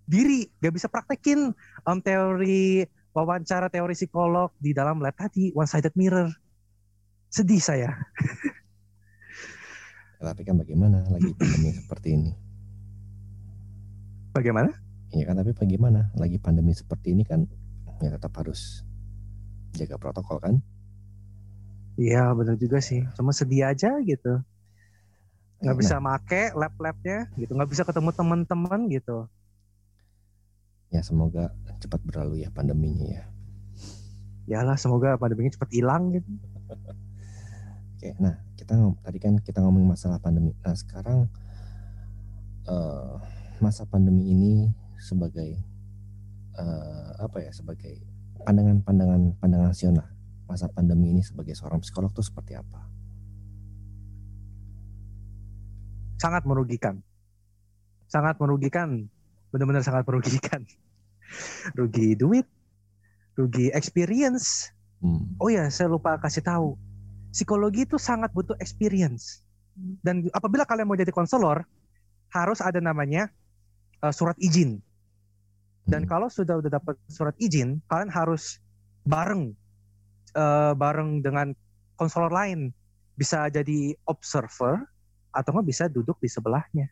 diri, 0.06 0.46
nggak 0.62 0.74
bisa 0.78 0.86
praktekin 0.86 1.50
em, 1.82 1.98
teori 1.98 2.86
wawancara 3.10 3.66
teori 3.66 3.98
psikolog 3.98 4.54
di 4.62 4.70
dalam 4.70 5.02
lab 5.02 5.18
tadi, 5.18 5.50
one 5.50 5.66
sided 5.66 5.90
mirror. 5.98 6.30
Sedih 7.26 7.58
saya. 7.58 7.90
Tapi 10.22 10.42
kan 10.46 10.56
bagaimana 10.56 11.02
lagi 11.10 11.34
pandemi 11.34 11.70
seperti 11.74 12.08
ini? 12.14 12.32
Bagaimana? 14.32 14.70
Iya 15.14 15.32
kan 15.32 15.38
tapi 15.38 15.52
bagaimana 15.54 16.10
lagi 16.18 16.36
pandemi 16.36 16.74
seperti 16.74 17.14
ini 17.14 17.22
kan 17.22 17.46
ya 18.02 18.10
tetap 18.16 18.34
harus 18.36 18.82
jaga 19.72 19.96
protokol 19.96 20.40
kan? 20.42 20.54
Iya 21.96 22.32
benar 22.36 22.60
juga 22.60 22.82
sih. 22.84 23.04
Cuma 23.16 23.32
sedih 23.32 23.70
aja 23.70 23.96
gitu. 24.04 24.40
Nggak 25.56 25.76
Nah, 25.76 25.80
bisa 25.80 25.96
make 26.02 26.42
lab-labnya 26.52 27.18
gitu. 27.40 27.52
Nggak 27.56 27.70
bisa 27.72 27.82
ketemu 27.88 28.10
teman-teman 28.12 28.80
gitu. 28.92 29.24
Ya 30.92 31.00
semoga 31.02 31.52
cepat 31.80 32.00
berlalu 32.04 32.44
ya 32.44 32.48
pandeminya 32.52 33.06
ya. 33.08 33.24
Yalah 34.46 34.78
semoga 34.78 35.16
pandeminya 35.18 35.50
cepat 35.56 35.70
hilang 35.72 36.14
gitu. 36.14 36.28
Oke, 37.96 38.12
nah 38.20 38.36
kita 38.54 38.76
tadi 39.00 39.18
kan 39.18 39.34
kita 39.40 39.64
ngomongin 39.64 39.88
masalah 39.96 40.20
pandemi. 40.20 40.52
Nah 40.60 40.76
sekarang 40.76 41.26
eh, 42.68 43.14
masa 43.58 43.88
pandemi 43.88 44.28
ini 44.30 44.52
sebagai 45.00 45.56
eh, 46.54 47.10
apa 47.16 47.40
ya? 47.40 47.50
Sebagai 47.50 48.04
pandangan-pandangan 48.44 49.40
pandangan 49.40 49.72
Siona 49.72 50.04
masa 50.46 50.70
pandemi 50.70 51.10
ini 51.10 51.26
sebagai 51.26 51.58
seorang 51.58 51.82
psikolog 51.82 52.14
tuh 52.14 52.22
seperti 52.22 52.54
apa? 52.54 52.95
Sangat 56.16 56.42
merugikan. 56.48 57.00
Sangat 58.08 58.40
merugikan. 58.40 59.08
Benar-benar 59.52 59.84
sangat 59.84 60.04
merugikan. 60.08 60.64
Rugi 61.78 62.14
duit, 62.14 62.46
rugi 63.34 63.68
experience. 63.74 64.70
Hmm. 65.02 65.36
Oh 65.42 65.50
ya, 65.50 65.68
saya 65.68 65.90
lupa 65.90 66.16
kasih 66.22 66.40
tahu. 66.40 66.78
Psikologi 67.34 67.84
itu 67.84 68.00
sangat 68.00 68.32
butuh 68.32 68.56
experience. 68.62 69.44
Dan 69.76 70.24
apabila 70.32 70.64
kalian 70.64 70.88
mau 70.88 70.96
jadi 70.96 71.12
konselor, 71.12 71.66
harus 72.32 72.64
ada 72.64 72.80
namanya 72.80 73.28
eh, 74.00 74.12
surat 74.14 74.38
izin. 74.40 74.80
Dan 75.86 76.06
Hmm. 76.06 76.10
kalau 76.10 76.28
sudah 76.32 76.58
udah 76.58 76.80
dapat 76.80 76.96
surat 77.06 77.36
izin, 77.38 77.84
kalian 77.90 78.10
harus 78.10 78.58
bareng 79.04 79.52
eh, 80.32 80.72
bareng 80.72 81.20
dengan 81.20 81.52
konselor 82.00 82.32
lain. 82.32 82.72
Bisa 83.16 83.48
jadi 83.48 83.96
observer 84.08 84.84
atau 85.36 85.52
nggak 85.52 85.68
bisa 85.68 85.84
duduk 85.92 86.16
di 86.16 86.28
sebelahnya. 86.32 86.88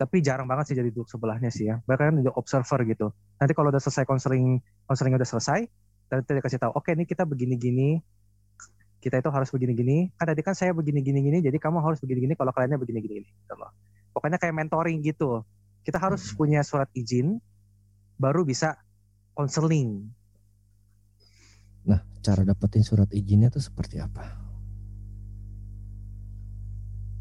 Tapi 0.00 0.24
jarang 0.24 0.48
banget 0.48 0.72
sih 0.72 0.76
jadi 0.80 0.88
duduk 0.88 1.12
sebelahnya 1.12 1.52
sih 1.52 1.68
ya. 1.68 1.76
Bahkan 1.84 2.24
jadi 2.24 2.32
observer 2.32 2.88
gitu. 2.88 3.12
Nanti 3.36 3.52
kalau 3.52 3.68
udah 3.68 3.82
selesai 3.84 4.08
konseling, 4.08 4.64
konseling 4.88 5.12
udah 5.12 5.28
selesai, 5.28 5.68
nanti 6.08 6.30
dia 6.32 6.40
kasih 6.40 6.56
tahu, 6.56 6.72
oke 6.72 6.88
nih 6.88 7.04
kita 7.04 7.28
begini-gini, 7.28 8.00
kita 9.04 9.20
itu 9.20 9.28
harus 9.28 9.52
begini-gini. 9.52 10.08
Kan 10.16 10.32
tadi 10.32 10.40
kan 10.40 10.56
saya 10.56 10.72
begini-gini-gini, 10.72 11.44
jadi 11.44 11.56
kamu 11.60 11.84
harus 11.84 12.00
begini-gini 12.00 12.32
kalau 12.32 12.48
kaliannya 12.48 12.80
begini-gini. 12.80 13.28
Gitu 13.28 13.54
loh. 13.60 13.68
Pokoknya 14.16 14.40
kayak 14.40 14.56
mentoring 14.56 15.04
gitu. 15.04 15.44
Kita 15.84 16.00
harus 16.00 16.32
Hmm. 16.32 16.36
punya 16.40 16.60
surat 16.64 16.88
izin, 16.96 17.36
baru 18.16 18.48
bisa 18.48 18.80
konseling. 19.36 20.08
Nah 21.84 22.00
cara 22.24 22.40
dapetin 22.44 22.84
surat 22.84 23.08
izinnya 23.12 23.52
tuh 23.52 23.60
seperti 23.60 24.00
apa? 24.00 24.39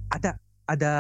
Ada, 0.10 0.42
ada 0.66 0.94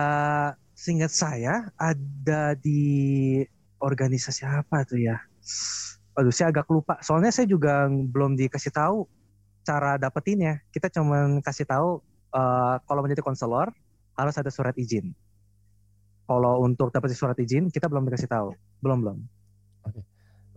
seingat 0.78 1.10
saya 1.10 1.74
ada 1.76 2.54
di 2.56 3.42
organisasi 3.82 4.46
apa 4.46 4.86
tuh 4.86 5.02
ya? 5.02 5.18
Aduh, 6.16 6.32
saya 6.32 6.54
agak 6.54 6.70
lupa. 6.70 7.02
Soalnya 7.02 7.34
saya 7.34 7.50
juga 7.50 7.90
belum 7.90 8.38
dikasih 8.38 8.70
tahu 8.70 9.10
cara 9.66 9.98
dapetinnya. 9.98 10.62
Kita 10.70 10.94
cuma 10.94 11.42
kasih 11.42 11.66
tahu 11.66 12.00
eh, 12.34 12.76
kalau 12.86 13.02
menjadi 13.02 13.26
konselor 13.26 13.74
harus 14.14 14.36
ada 14.38 14.54
surat 14.54 14.78
izin. 14.78 15.16
Kalau 16.30 16.62
untuk 16.62 16.94
dapat 16.94 17.10
surat 17.18 17.36
izin 17.42 17.74
kita 17.74 17.90
belum 17.90 18.06
dikasih 18.06 18.30
tahu, 18.30 18.54
belum 18.86 19.02
belum. 19.02 19.18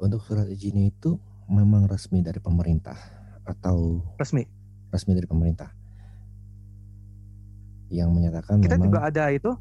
Untuk 0.02 0.20
surat 0.26 0.50
izinnya 0.50 0.90
itu 0.90 1.16
memang 1.46 1.86
resmi 1.86 2.20
dari 2.20 2.42
pemerintah 2.42 2.98
atau 3.46 4.02
Resmi. 4.18 4.42
resmi 4.90 5.14
dari 5.14 5.26
pemerintah 5.30 5.81
yang 7.92 8.08
menyatakan 8.10 8.58
Kita 8.58 8.80
memang 8.80 8.88
juga 8.88 9.00
ada 9.12 9.24
itu. 9.28 9.52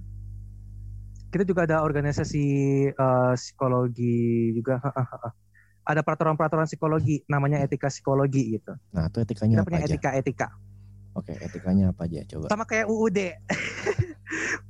Kita 1.31 1.43
juga 1.43 1.63
ada 1.67 1.83
organisasi 1.83 2.45
eh, 2.91 3.33
psikologi 3.35 4.51
juga. 4.55 4.79
ada 5.81 6.05
peraturan-peraturan 6.05 6.69
psikologi, 6.69 7.25
namanya 7.25 7.57
etika 7.59 7.89
psikologi 7.89 8.53
gitu. 8.55 8.69
nah 8.93 9.09
itu 9.09 9.17
Kita 9.17 9.25
etikanya 9.25 9.55
apa 9.59 9.67
punya 9.67 9.79
aja? 9.81 9.89
etika-etika. 9.91 10.47
Oke 11.17 11.33
etikanya 11.41 11.89
apa 11.91 12.05
aja 12.07 12.21
coba? 12.29 12.45
Sama 12.47 12.63
kayak 12.65 12.87
UUD. 12.87 13.19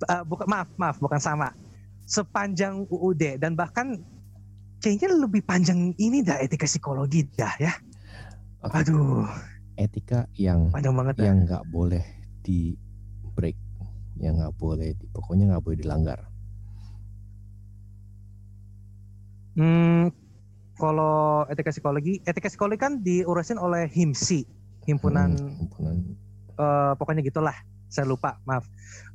Eh, 0.02 0.24
bukan 0.26 0.50
maaf, 0.50 0.74
maaf, 0.82 0.97
bukan 0.97 1.21
sama. 1.21 1.54
Sepanjang 2.10 2.89
UUD 2.89 3.38
dan 3.38 3.54
bahkan 3.54 4.02
kayaknya 4.82 5.13
lebih 5.13 5.45
panjang 5.45 5.93
ini 6.02 6.26
dah 6.26 6.41
etika 6.41 6.65
psikologi 6.65 7.30
dah 7.38 7.54
ya. 7.62 7.69
Oke, 8.65 8.82
Aduh, 8.82 9.30
etika 9.78 10.26
yang 10.34 10.74
panjang 10.74 10.97
banget 10.97 11.13
yang 11.21 11.45
nggak 11.45 11.62
boleh 11.69 12.02
di 12.41 12.74
break, 13.41 13.58
yang 14.21 14.38
nggak 14.38 14.54
boleh, 14.62 14.93
pokoknya 15.10 15.49
nggak 15.49 15.63
boleh 15.65 15.77
dilanggar. 15.82 16.19
Hmm, 19.58 20.13
kalau 20.77 21.43
etika 21.49 21.73
psikologi, 21.73 22.21
etika 22.23 22.47
psikologi 22.47 22.80
kan 22.80 23.01
diurusin 23.01 23.58
oleh 23.58 23.89
HIMSI, 23.89 24.45
himpunan 24.86 25.34
Hmm, 25.34 25.58
himpunan 25.58 25.95
eh, 26.56 26.93
pokoknya 26.95 27.25
gitulah. 27.25 27.58
Saya 27.91 28.08
lupa, 28.08 28.39
maaf. 28.47 28.63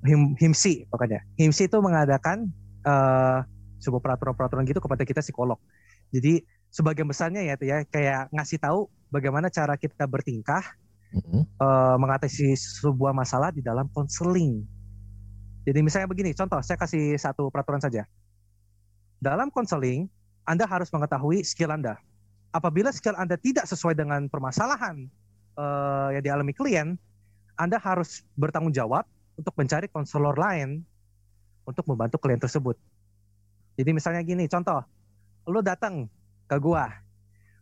Him, 0.05 0.37
HIMSI 0.37 0.93
pokoknya. 0.93 1.25
HIMSI 1.41 1.71
itu 1.71 1.79
mengadakan 1.81 2.53
eh, 2.85 3.39
sebuah 3.81 4.03
peraturan-peraturan 4.03 4.69
gitu 4.69 4.83
kepada 4.83 5.07
kita 5.07 5.25
psikolog. 5.25 5.57
Jadi 6.13 6.45
sebagian 6.69 7.09
besarnya 7.09 7.41
ya 7.41 7.55
itu 7.57 7.65
ya 7.65 7.87
kayak 7.89 8.29
ngasih 8.35 8.61
tahu 8.61 8.91
bagaimana 9.09 9.49
cara 9.49 9.79
kita 9.81 10.05
bertingkah 10.05 10.61
Mm-mm. 11.15 11.43
eh, 11.47 11.97
mengatasi 12.01 12.55
sebuah 12.57 13.15
masalah 13.15 13.55
di 13.55 13.63
dalam 13.63 13.87
konseling. 13.95 14.65
Jadi 15.67 15.83
misalnya 15.83 16.07
begini, 16.07 16.31
contoh 16.31 16.63
saya 16.63 16.79
kasih 16.79 17.19
satu 17.19 17.51
peraturan 17.51 17.83
saja. 17.83 18.07
dalam 19.21 19.49
konseling 19.49 20.07
Anda 20.47 20.69
harus 20.69 20.93
mengetahui 20.93 21.43
skill 21.43 21.75
Anda. 21.75 21.99
Apabila 22.55 22.95
skill 22.95 23.19
Anda 23.19 23.35
tidak 23.35 23.67
sesuai 23.67 23.99
dengan 23.99 24.31
permasalahan 24.31 25.11
uh, 25.59 26.15
yang 26.15 26.23
dialami 26.23 26.55
klien, 26.55 26.95
Anda 27.59 27.81
harus 27.83 28.23
bertanggung 28.39 28.73
jawab 28.73 29.03
untuk 29.35 29.53
mencari 29.59 29.91
konselor 29.91 30.37
lain 30.39 30.87
untuk 31.67 31.83
membantu 31.91 32.17
klien 32.23 32.39
tersebut. 32.39 32.79
Jadi 33.77 33.91
misalnya 33.93 34.23
gini, 34.23 34.47
contoh, 34.49 34.81
lo 35.51 35.61
datang 35.61 36.09
ke 36.47 36.57
gua, 36.63 36.89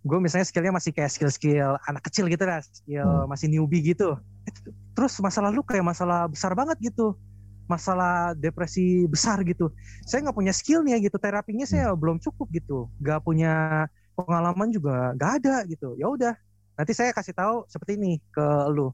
gue 0.05 0.19
misalnya 0.21 0.45
skillnya 0.45 0.73
masih 0.77 0.93
kayak 0.93 1.11
skill-skill 1.17 1.81
anak 1.89 2.05
kecil 2.05 2.29
gitu 2.29 2.45
lah, 2.45 2.61
skill 2.61 3.09
hmm. 3.09 3.29
masih 3.33 3.49
newbie 3.49 3.81
gitu. 3.81 4.21
Terus 4.97 5.17
masalah 5.19 5.49
lu 5.49 5.65
kayak 5.65 5.83
masalah 5.83 6.29
besar 6.29 6.53
banget 6.53 6.77
gitu 6.85 7.17
masalah 7.65 8.37
depresi 8.37 9.09
besar 9.09 9.41
gitu. 9.45 9.73
Saya 10.05 10.25
nggak 10.29 10.37
punya 10.37 10.53
skillnya 10.53 10.97
gitu, 11.01 11.17
terapinya 11.17 11.65
saya 11.65 11.93
hmm. 11.93 11.99
belum 12.01 12.17
cukup 12.21 12.47
gitu, 12.53 12.89
nggak 13.01 13.25
punya 13.25 13.85
pengalaman 14.15 14.71
juga 14.71 15.17
nggak 15.17 15.31
ada 15.43 15.65
gitu. 15.67 15.97
Ya 15.97 16.07
udah, 16.09 16.35
nanti 16.77 16.93
saya 16.93 17.11
kasih 17.17 17.35
tahu 17.35 17.65
seperti 17.67 17.97
ini 17.97 18.21
ke 18.33 18.47
lu. 18.73 18.93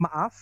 Maaf, 0.00 0.32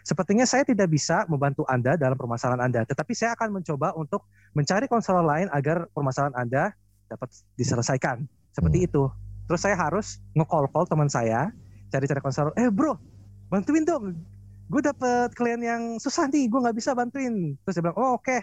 sepertinya 0.00 0.48
saya 0.48 0.64
tidak 0.64 0.88
bisa 0.88 1.28
membantu 1.28 1.68
Anda 1.68 2.00
dalam 2.00 2.16
permasalahan 2.16 2.64
Anda, 2.64 2.88
tetapi 2.88 3.12
saya 3.12 3.36
akan 3.36 3.60
mencoba 3.60 3.92
untuk 3.92 4.24
mencari 4.56 4.88
konselor 4.88 5.20
lain 5.20 5.52
agar 5.52 5.84
permasalahan 5.92 6.32
Anda 6.32 6.72
dapat 7.12 7.28
diselesaikan. 7.60 8.24
Seperti 8.56 8.78
hmm. 8.80 8.88
itu. 8.88 9.04
Terus 9.46 9.60
saya 9.62 9.78
harus 9.78 10.18
nge-call-call 10.34 10.90
teman 10.90 11.06
saya, 11.06 11.54
cari-cari 11.94 12.18
konselor, 12.18 12.50
eh 12.58 12.66
bro, 12.66 12.98
bantuin 13.46 13.86
dong. 13.86 14.18
Gue 14.66 14.82
dapet 14.82 15.30
klien 15.38 15.62
yang 15.62 16.02
susah 16.02 16.26
nih 16.26 16.50
gue 16.50 16.58
nggak 16.58 16.74
bisa 16.74 16.90
bantuin. 16.98 17.54
Terus 17.62 17.74
dia 17.78 17.82
bilang 17.86 17.98
oh 17.98 18.18
oke. 18.18 18.26
Okay. 18.26 18.42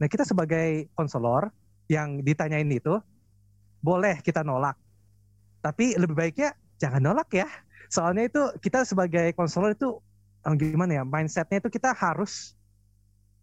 nah 0.00 0.08
kita 0.08 0.24
sebagai 0.24 0.88
konselor 0.96 1.52
yang 1.92 2.24
ditanyain 2.24 2.64
itu 2.72 2.96
boleh 3.84 4.24
kita 4.24 4.40
nolak. 4.40 4.80
Tapi 5.60 6.00
lebih 6.00 6.16
baiknya 6.16 6.56
jangan 6.80 7.04
nolak 7.04 7.28
ya. 7.36 7.44
Soalnya 7.92 8.32
itu 8.32 8.42
kita 8.64 8.88
sebagai 8.88 9.36
konselor 9.36 9.76
itu 9.76 10.00
gimana 10.56 10.96
ya 10.96 11.04
mindsetnya 11.04 11.60
itu 11.60 11.68
kita 11.68 11.92
harus 11.92 12.56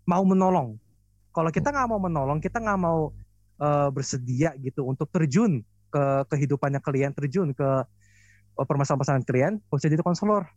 mau 0.09 0.25
menolong. 0.25 0.81
Kalau 1.29 1.53
kita 1.53 1.69
nggak 1.69 1.87
mau 1.93 2.01
menolong 2.01 2.41
kita 2.41 2.57
nggak 2.57 2.79
mau 2.81 3.13
uh, 3.61 3.93
bersedia 3.93 4.57
gitu 4.57 4.81
untuk 4.89 5.05
terjun 5.13 5.61
ke 5.87 6.03
kehidupannya 6.29 6.83
klien 6.83 7.11
terjun 7.15 7.51
ke 7.55 7.63
uh, 7.63 8.65
permasalahan-permasalahan 8.65 9.25
klien 9.25 9.53
usah 9.71 9.89
jadi 9.91 10.03
konselor 10.03 10.47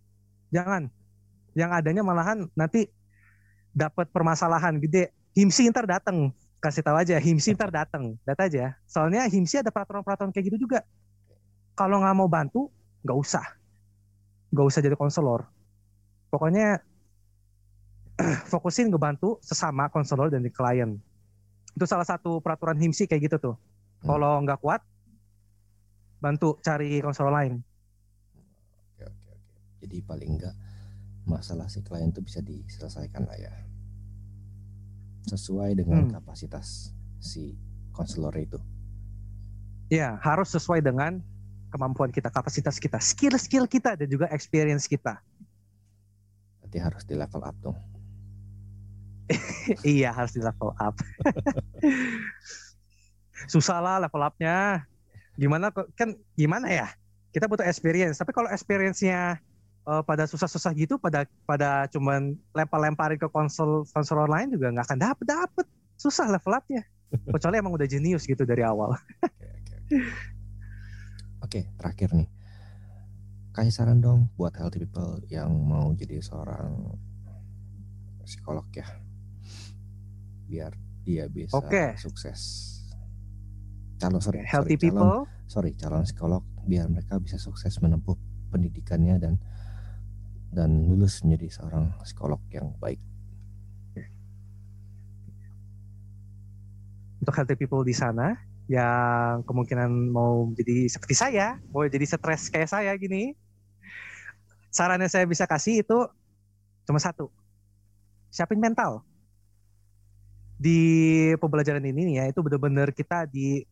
jangan. 0.51 0.91
Yang 1.55 1.71
adanya 1.83 2.03
malahan 2.07 2.47
nanti 2.55 2.87
dapat 3.75 4.07
permasalahan 4.11 4.79
gede. 4.79 5.11
Himsi 5.35 5.71
ntar 5.71 5.87
datang 5.87 6.35
kasih 6.59 6.83
tahu 6.83 6.99
aja 6.99 7.17
himsi 7.17 7.55
ntar 7.55 7.71
datang 7.71 8.19
data 8.27 8.47
aja. 8.47 8.75
Soalnya 8.87 9.27
himsi 9.31 9.63
ada 9.63 9.71
peraturan-peraturan 9.71 10.35
kayak 10.35 10.55
gitu 10.55 10.67
juga. 10.67 10.83
Kalau 11.79 12.03
nggak 12.03 12.15
mau 12.19 12.27
bantu 12.31 12.71
nggak 13.07 13.19
usah. 13.19 13.47
Nggak 14.51 14.67
usah 14.67 14.81
jadi 14.83 14.97
konselor 14.99 15.47
pokoknya 16.31 16.79
fokusin 18.51 18.89
ngebantu 18.89 19.43
sesama 19.43 19.91
konselor 19.91 20.31
dan 20.31 20.47
di 20.47 20.51
klien. 20.55 20.97
Itu 21.75 21.85
salah 21.85 22.07
satu 22.07 22.39
peraturan 22.39 22.79
himsi 22.79 23.11
kayak 23.11 23.31
gitu 23.31 23.37
tuh. 23.51 23.57
Hmm. 24.01 24.17
kalau 24.17 24.33
nggak 24.49 24.61
kuat 24.65 24.81
bantu 26.21 26.61
cari 26.61 27.01
konselor 27.01 27.33
lain 27.33 27.59
oke 28.95 29.05
oke 29.09 29.29
oke 29.35 29.55
jadi 29.83 29.97
paling 30.05 30.31
enggak 30.39 30.55
masalah 31.25 31.69
si 31.69 31.81
klien 31.81 32.13
itu 32.13 32.21
bisa 32.21 32.45
diselesaikan 32.45 33.25
lah 33.25 33.39
ya 33.41 33.53
sesuai 35.29 35.77
dengan 35.77 36.09
hmm. 36.09 36.13
kapasitas 36.17 36.95
si 37.21 37.55
konselor 37.93 38.33
itu. 38.41 38.59
Ya, 39.91 40.17
harus 40.23 40.49
sesuai 40.55 40.81
dengan 40.81 41.19
kemampuan 41.75 42.15
kita, 42.15 42.31
kapasitas 42.31 42.79
kita, 42.79 43.03
skill-skill 43.03 43.67
kita 43.67 43.99
dan 43.99 44.07
juga 44.07 44.31
experience 44.31 44.87
kita. 44.87 45.19
Berarti 46.63 46.79
harus 46.79 47.03
di 47.05 47.15
level 47.19 47.43
up 47.43 47.57
dong. 47.59 47.79
iya, 49.87 50.15
harus 50.15 50.35
di 50.35 50.41
level 50.43 50.75
up. 50.79 50.95
Susah 53.53 53.83
lah 53.83 53.97
level 53.99 54.23
upnya. 54.23 54.87
Gimana 55.41 55.73
kan 55.73 56.13
gimana 56.37 56.69
ya? 56.69 56.89
Kita 57.33 57.49
butuh 57.49 57.65
experience, 57.65 58.21
tapi 58.21 58.37
kalau 58.37 58.53
experience-nya 58.53 59.41
uh, 59.89 60.03
pada 60.05 60.29
susah-susah 60.29 60.75
gitu 60.77 61.01
pada 61.01 61.25
pada 61.49 61.89
cuman 61.89 62.37
lempar-lemparin 62.53 63.17
ke 63.17 63.31
konsol 63.31 63.87
konsol 63.95 64.27
lain 64.29 64.53
juga 64.53 64.69
nggak 64.75 64.87
akan 64.91 65.01
dapet 65.01 65.25
dapet 65.31 65.67
susah 65.97 66.27
level 66.29 66.53
upnya 66.53 66.83
kecuali 67.11 67.57
emang 67.59 67.75
udah 67.75 67.89
jenius 67.89 68.27
gitu 68.29 68.45
dari 68.45 68.67
awal. 68.67 68.93
Oke 69.01 69.03
okay, 69.35 69.51
okay, 69.63 69.79
okay. 69.81 70.03
okay, 71.43 71.63
terakhir 71.81 72.11
nih 72.15 72.29
kasih 73.51 73.75
saran 73.75 73.99
dong 73.99 74.31
buat 74.39 74.55
healthy 74.55 74.87
people 74.87 75.19
yang 75.27 75.51
mau 75.51 75.91
jadi 75.99 76.23
seorang 76.23 76.95
psikolog 78.23 78.63
ya 78.71 78.87
biar 80.47 80.73
dia 81.03 81.27
bisa 81.27 81.59
okay. 81.59 81.99
sukses 81.99 82.71
calon 84.01 84.21
sorry, 84.25 84.41
healthy 84.49 84.81
sorry, 84.81 84.85
people 84.89 85.05
calon, 85.05 85.45
sorry 85.45 85.71
calon 85.77 86.03
psikolog 86.09 86.43
biar 86.65 86.89
mereka 86.89 87.21
bisa 87.21 87.37
sukses 87.37 87.77
menempuh 87.85 88.17
pendidikannya 88.49 89.21
dan 89.21 89.35
dan 90.51 90.89
lulus 90.89 91.23
menjadi 91.23 91.61
seorang 91.61 91.95
psikolog 92.03 92.41
yang 92.51 92.75
baik. 92.83 92.99
Untuk 97.21 97.37
healthy 97.37 97.55
people 97.55 97.85
di 97.85 97.93
sana 97.93 98.35
yang 98.67 99.45
kemungkinan 99.45 100.11
mau 100.11 100.49
jadi 100.57 100.89
seperti 100.89 101.15
saya, 101.15 101.61
mau 101.71 101.85
jadi 101.85 102.07
stres 102.09 102.49
kayak 102.49 102.71
saya 102.71 102.97
gini, 102.97 103.37
saran 104.73 105.03
yang 105.03 105.13
saya 105.13 105.29
bisa 105.29 105.45
kasih 105.45 105.85
itu 105.85 105.99
cuma 106.89 106.99
satu, 106.99 107.29
siapin 108.33 108.59
mental. 108.59 109.05
Di 110.61 110.81
pembelajaran 111.41 111.83
ini 111.83 112.21
ya 112.21 112.29
itu 112.29 112.41
benar-benar 112.41 112.93
kita 112.93 113.29
di 113.29 113.65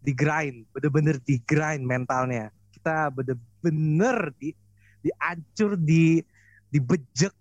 di 0.00 0.12
grind, 0.16 0.64
benar-benar 0.72 1.20
di 1.22 1.36
grind 1.44 1.84
mentalnya. 1.84 2.48
Kita 2.72 3.12
benar-benar 3.12 4.32
di 4.40 4.56
diancur, 5.00 5.76
di 5.76 6.20
dibejek 6.72 7.34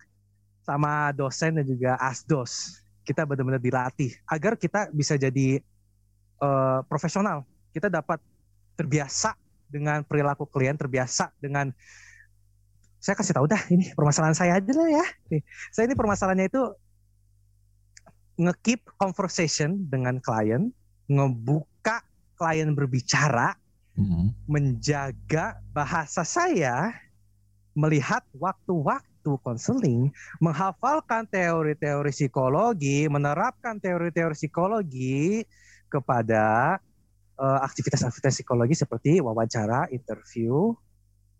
sama 0.68 1.16
dosen 1.16 1.60
dan 1.60 1.66
juga 1.66 1.96
asdos. 2.00 2.84
Kita 3.08 3.26
benar-benar 3.26 3.64
dilatih 3.64 4.14
agar 4.30 4.54
kita 4.60 4.92
bisa 4.94 5.18
jadi 5.18 5.64
uh, 6.44 6.86
profesional. 6.86 7.48
Kita 7.74 7.90
dapat 7.90 8.22
terbiasa 8.78 9.34
dengan 9.70 10.06
perilaku 10.06 10.46
klien, 10.50 10.78
terbiasa 10.78 11.34
dengan 11.42 11.74
saya 13.00 13.16
kasih 13.16 13.32
tahu 13.32 13.48
dah 13.48 13.64
ini 13.72 13.96
permasalahan 13.96 14.36
saya 14.36 14.60
aja 14.60 14.72
lah 14.76 14.90
ya. 14.92 15.06
Saya 15.72 15.88
ini 15.88 15.96
permasalahannya 15.96 16.52
itu 16.52 16.64
ngekeep 18.40 18.82
conversation 19.00 19.88
dengan 19.88 20.20
klien, 20.20 20.72
ngebuka 21.08 21.69
klien 22.40 22.72
berbicara, 22.72 23.60
mm 24.00 24.06
-hmm. 24.08 24.26
menjaga 24.48 25.60
bahasa 25.76 26.24
saya 26.24 26.96
melihat 27.76 28.24
waktu-waktu 28.36 29.32
konseling, 29.44 30.10
menghafalkan 30.40 31.28
teori-teori 31.28 32.12
psikologi, 32.12 33.06
menerapkan 33.12 33.78
teori-teori 33.78 34.36
psikologi 34.36 35.44
kepada 35.92 36.78
uh, 37.40 37.60
aktivitas-aktivitas 37.64 38.42
psikologi 38.42 38.76
seperti 38.76 39.12
wawancara, 39.20 39.88
interview, 39.92 40.74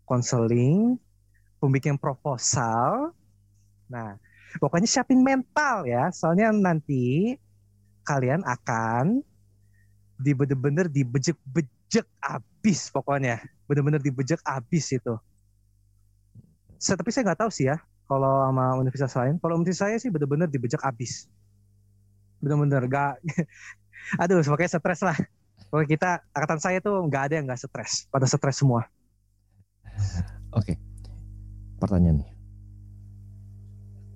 konseling, 0.08 0.96
pembikin 1.60 2.00
proposal. 2.00 3.12
Nah, 3.90 4.16
pokoknya 4.58 4.88
siapin 4.88 5.20
mental 5.20 5.84
ya, 5.84 6.08
soalnya 6.10 6.50
nanti 6.50 7.36
kalian 8.08 8.42
akan 8.42 9.22
di 10.20 10.36
bener-bener 10.36 10.86
dibejek-bejek 10.92 12.06
abis 12.20 12.92
pokoknya, 12.92 13.40
bener-bener 13.64 13.98
dibejek 13.98 14.44
abis 14.44 14.92
itu 14.92 15.16
saya, 16.80 16.96
tapi 16.96 17.12
saya 17.12 17.28
nggak 17.28 17.40
tahu 17.44 17.52
sih 17.52 17.68
ya 17.68 17.76
kalau 18.08 18.48
sama 18.48 18.74
universitas 18.80 19.12
lain. 19.14 19.36
Kalau 19.38 19.60
universitas 19.60 19.84
saya 19.84 19.96
sih 20.00 20.08
benar-benar 20.08 20.48
dibejak 20.48 20.80
abis. 20.82 21.28
Benar-benar 22.40 22.88
gak. 22.88 23.20
Aduh, 24.24 24.40
makanya 24.48 24.80
stres 24.80 25.04
lah. 25.04 25.14
Kalau 25.70 25.84
kita 25.86 26.24
angkatan 26.32 26.58
saya 26.58 26.80
tuh 26.80 27.04
nggak 27.06 27.30
ada 27.30 27.34
yang 27.38 27.46
nggak 27.46 27.60
stres. 27.60 28.08
Pada 28.08 28.24
stres 28.24 28.58
semua. 28.58 28.88
Oke. 30.56 30.74
Okay. 30.74 30.76
Pertanyaan 31.78 32.24
nih. 32.24 32.30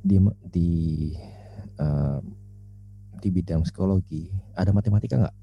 Di 0.04 0.16
di 0.50 0.70
uh, 1.78 2.18
di 3.20 3.28
bidang 3.28 3.62
psikologi 3.62 4.32
ada 4.56 4.72
matematika 4.72 5.20
nggak? 5.20 5.36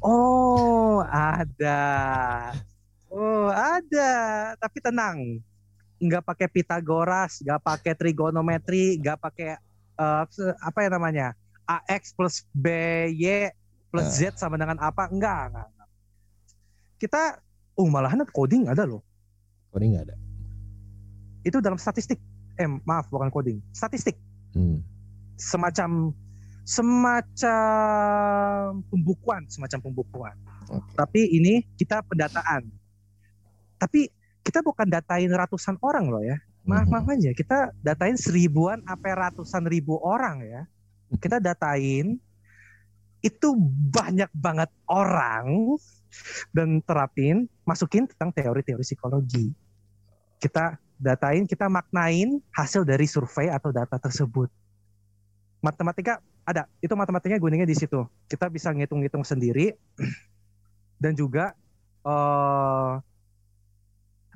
Oh, 0.00 1.04
ada. 1.04 1.80
Oh 3.10 3.50
ada, 3.50 4.12
tapi 4.54 4.78
tenang, 4.78 5.42
nggak 5.98 6.22
pakai 6.22 6.46
Pitagoras, 6.46 7.42
nggak 7.42 7.58
pakai 7.58 7.92
trigonometri, 7.98 9.02
nggak 9.02 9.18
pakai 9.18 9.58
uh, 9.98 10.22
apa 10.62 10.78
ya 10.86 10.88
namanya 10.94 11.26
AX 11.66 12.14
plus 12.14 12.46
BY 12.54 13.50
plus 13.90 14.06
Z 14.14 14.38
sama 14.38 14.54
dengan 14.54 14.78
apa? 14.78 15.10
Enggak, 15.10 15.50
enggak. 15.50 15.66
enggak. 15.74 15.88
Kita, 17.02 17.22
oh 17.74 17.90
malahan 17.90 18.22
coding 18.30 18.70
ada 18.70 18.86
loh. 18.86 19.02
Coding 19.74 19.98
nggak 19.98 20.06
ada. 20.06 20.16
Itu 21.42 21.58
dalam 21.58 21.82
statistik. 21.82 22.22
Eh, 22.62 22.70
maaf, 22.86 23.10
bukan 23.10 23.26
coding. 23.34 23.58
Statistik. 23.74 24.14
Hmm. 24.54 24.86
Semacam 25.34 26.14
semacam 26.62 27.54
pembukuan, 28.88 29.42
semacam 29.50 29.78
pembukuan. 29.80 30.36
Oke. 30.70 30.94
Tapi 30.94 31.20
ini 31.40 31.66
kita 31.74 32.02
pendataan. 32.06 32.68
Tapi 33.80 34.12
kita 34.44 34.60
bukan 34.64 34.88
datain 34.88 35.32
ratusan 35.32 35.76
orang 35.80 36.08
loh 36.08 36.22
ya. 36.22 36.36
Maaf 36.68 36.84
Mhm. 36.86 36.92
maaf 36.92 37.08
aja, 37.08 37.32
kita 37.32 37.72
datain 37.80 38.20
seribuan 38.20 38.84
sampai 38.84 39.12
ratusan 39.16 39.64
ribu 39.64 39.96
orang 40.04 40.44
ya. 40.44 40.62
Kita 41.16 41.40
datain 41.40 42.20
itu 43.20 43.48
banyak 43.92 44.28
banget 44.32 44.68
orang 44.88 45.76
dan 46.52 46.80
terapin, 46.84 47.48
masukin 47.64 48.08
tentang 48.08 48.32
teori-teori 48.32 48.84
psikologi. 48.84 49.52
Kita 50.40 50.76
datain, 51.00 51.48
kita 51.48 51.68
maknain 51.68 52.40
hasil 52.52 52.84
dari 52.84 53.08
survei 53.08 53.48
atau 53.48 53.72
data 53.72 53.96
tersebut. 53.96 54.48
Matematika 55.60 56.20
ada, 56.50 56.62
itu 56.82 56.92
matematikanya 56.92 57.40
gunanya 57.40 57.66
di 57.66 57.76
situ. 57.76 58.06
Kita 58.26 58.50
bisa 58.50 58.74
ngitung-ngitung 58.74 59.22
sendiri 59.22 59.74
dan 61.02 61.12
juga 61.14 61.54
eh 62.00 62.92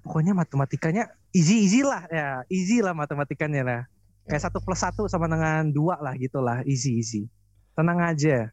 pokoknya 0.04 0.36
matematikanya 0.36 1.08
easy 1.32 1.64
easy 1.64 1.80
lah 1.80 2.04
ya, 2.12 2.44
easy 2.52 2.84
lah 2.84 2.92
matematikanya 2.92 3.62
lah. 3.64 3.82
Kayak 4.24 4.48
satu 4.48 4.60
plus 4.64 4.80
satu 4.80 5.04
sama 5.08 5.28
dengan 5.28 5.68
dua 5.68 6.00
lah 6.00 6.16
gitulah, 6.16 6.64
easy 6.64 6.96
easy. 7.00 7.28
Tenang 7.74 8.00
aja. 8.00 8.48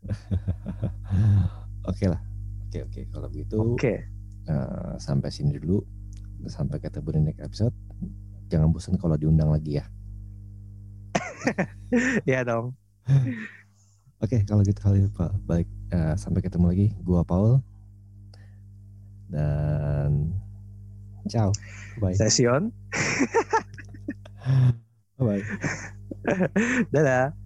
Oke 1.89 2.09
lah. 2.09 2.21
Oke 2.71 2.87
oke 2.87 3.01
kalau 3.11 3.27
begitu 3.27 3.55
Oke. 3.75 4.07
eh, 4.47 4.93
sampai 4.95 5.27
sini 5.27 5.59
dulu. 5.59 5.83
Sampai 6.47 6.79
ketemu 6.79 7.09
di 7.13 7.19
next 7.29 7.41
episode. 7.43 7.75
Jangan 8.47 8.71
bosan 8.71 8.95
kalau 8.95 9.19
diundang 9.19 9.51
lagi 9.51 9.77
ya. 9.77 9.85
Ya 12.29 12.47
dong. 12.47 12.71
Oke 14.23 14.45
kalau 14.45 14.61
gitu 14.61 14.77
kali 14.77 15.09
Pak 15.09 15.33
balik 15.49 15.69
eh, 15.89 16.13
sampai 16.17 16.41
ketemu 16.45 16.65
lagi. 16.69 16.87
Gua 17.01 17.25
Paul 17.25 17.57
dan 19.31 20.35
ciao. 21.31 21.49
Bye. 21.97 22.13
Sesion. 22.13 22.69
Bye. 25.21 25.45
Dadah. 26.93 27.40